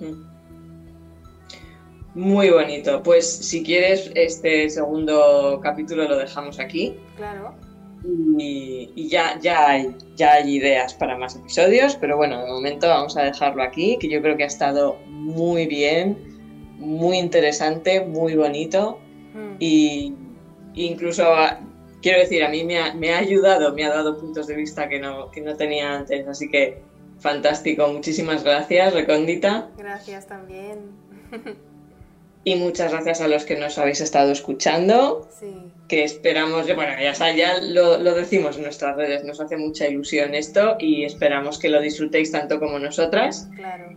[0.01, 0.37] Mm.
[2.15, 3.03] Muy bonito.
[3.03, 6.97] Pues si quieres, este segundo capítulo lo dejamos aquí.
[7.17, 7.55] Claro
[8.39, 13.17] y, ya, ya, hay, ya hay ideas para más episodios, pero bueno, de momento vamos
[13.17, 16.17] a dejarlo aquí, que yo creo que ha estado muy bien,
[16.79, 18.99] muy interesante, muy bonito
[19.35, 19.57] mm.
[19.59, 20.15] y
[20.77, 21.25] incluso
[22.03, 25.31] quiero decir, a mí me ha, ayudado, me ha dado puntos de vista que no,
[25.31, 26.83] que no tenía antes, así que
[27.19, 29.71] fantástico, muchísimas gracias, Recóndita.
[29.77, 30.91] Gracias también.
[32.47, 35.29] y muchas gracias a los que nos habéis estado escuchando.
[35.89, 40.33] Que esperamos, bueno, ya, ya lo, lo, decimos en nuestras redes, nos hace mucha ilusión
[40.33, 43.49] esto y esperamos que lo disfrutéis tanto como nosotras.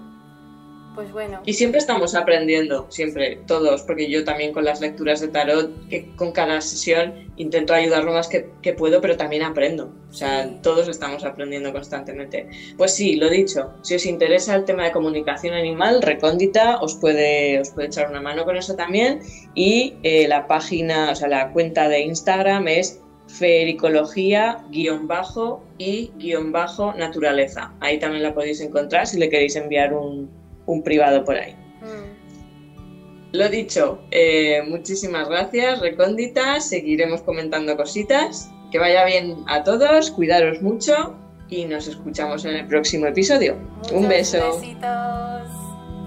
[0.95, 1.41] Pues bueno.
[1.45, 6.13] Y siempre estamos aprendiendo, siempre, todos, porque yo también con las lecturas de tarot, que
[6.15, 9.93] con cada sesión intento ayudar lo más que, puedo, pero también aprendo.
[10.09, 12.49] O sea, todos estamos aprendiendo constantemente.
[12.77, 17.59] Pues sí, lo dicho, si os interesa el tema de comunicación animal, Recóndita os puede,
[17.61, 19.21] os puede echar una mano con eso también.
[19.53, 26.11] Y eh, la página, o sea, la cuenta de Instagram es fericología guion bajo y
[26.17, 27.73] guion bajo naturaleza.
[27.79, 30.38] Ahí también la podéis encontrar si le queréis enviar un,
[30.71, 31.55] un privado por ahí.
[31.81, 33.37] Mm.
[33.37, 36.59] Lo dicho, eh, muchísimas gracias, Recóndita.
[36.59, 38.49] Seguiremos comentando cositas.
[38.71, 41.15] Que vaya bien a todos, cuidaros mucho
[41.49, 43.57] y nos escuchamos en el próximo episodio.
[43.91, 44.59] un beso.
[44.59, 45.49] Besitos.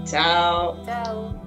[0.05, 0.85] Chao.
[0.85, 1.42] Chao.